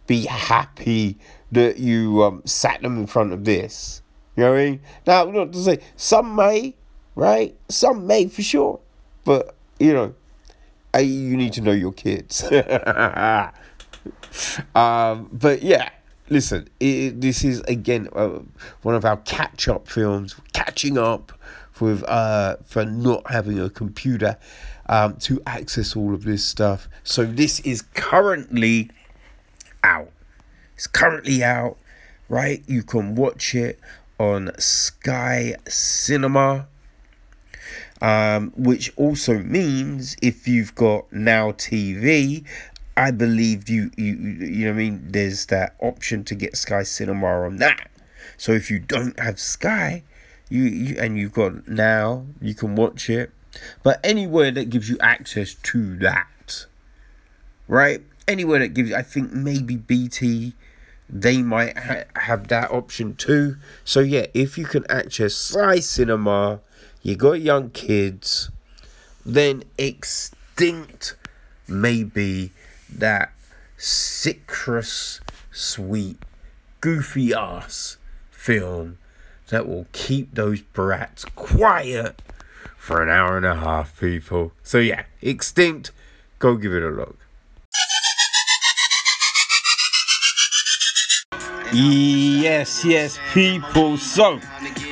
[0.07, 1.18] be happy
[1.52, 4.02] that you um, sat them in front of this.
[4.36, 4.82] You know what I mean?
[5.07, 6.76] Now, not to say some may,
[7.15, 7.56] right?
[7.69, 8.80] Some may for sure,
[9.23, 10.15] but you know,
[10.93, 12.43] I, you need to know your kids.
[14.76, 15.89] um, but yeah,
[16.30, 18.39] listen, it, this is again uh,
[18.81, 21.31] one of our catch-up films, catching up
[21.80, 24.38] with uh, for not having a computer
[24.88, 26.88] um, to access all of this stuff.
[27.03, 28.89] So this is currently
[29.84, 30.11] out.
[30.76, 31.77] It's currently out,
[32.30, 32.63] right?
[32.68, 33.80] You can watch it
[34.19, 36.68] on Sky Cinema.
[38.02, 42.44] Um, which also means if you've got Now TV,
[42.98, 45.11] I believe you, you you know I mean.
[45.11, 47.91] There's that option to get Sky Cinema on that.
[48.38, 50.03] So if you don't have Sky,
[50.49, 53.32] you, you and you've got Now, you can watch it.
[53.84, 56.65] But anywhere that gives you access to that,
[57.68, 58.02] right?
[58.28, 60.53] Anywhere that gives, I think maybe BT,
[61.10, 63.57] they might ha- have that option too.
[63.84, 66.61] So yeah, if you can access Sky Cinema
[67.03, 68.49] you got young kids,
[69.26, 71.15] then extinct
[71.68, 72.52] may be
[72.90, 73.32] that
[73.78, 75.19] citrus
[75.52, 76.18] sweet,
[76.80, 77.98] goofy ass
[78.30, 78.98] film
[79.49, 82.22] that will keep those brats quiet
[82.78, 84.52] for an hour and a half, people.
[84.64, 85.91] So, yeah, extinct,
[86.40, 87.18] go give it a look.
[91.73, 93.98] Yes, yes, people.
[93.98, 94.40] So,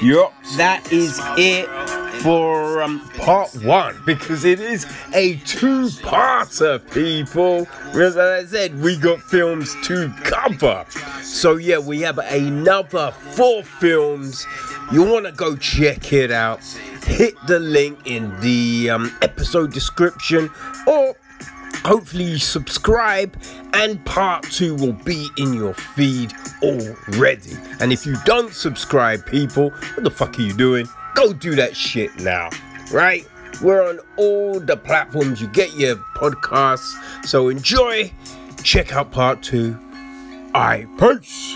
[0.02, 1.89] yep, that is it
[2.20, 7.68] for um, part one because it is a two-parter, people.
[8.00, 10.86] As I said, we got films to cover.
[11.24, 14.46] So yeah, we have another four films.
[14.92, 16.64] You want to go check it out?
[17.06, 20.50] Hit the link in the um, episode description
[20.88, 21.16] or
[21.86, 23.36] hopefully you subscribe
[23.74, 29.70] and part two will be in your feed already and if you don't subscribe people
[29.70, 30.86] what the fuck are you doing
[31.20, 32.50] go do that shit now
[32.92, 33.28] right?
[33.62, 35.42] We're on all the platforms.
[35.42, 37.26] You get your podcasts.
[37.26, 38.12] So enjoy.
[38.64, 39.78] Check out part two.
[40.54, 41.56] I peace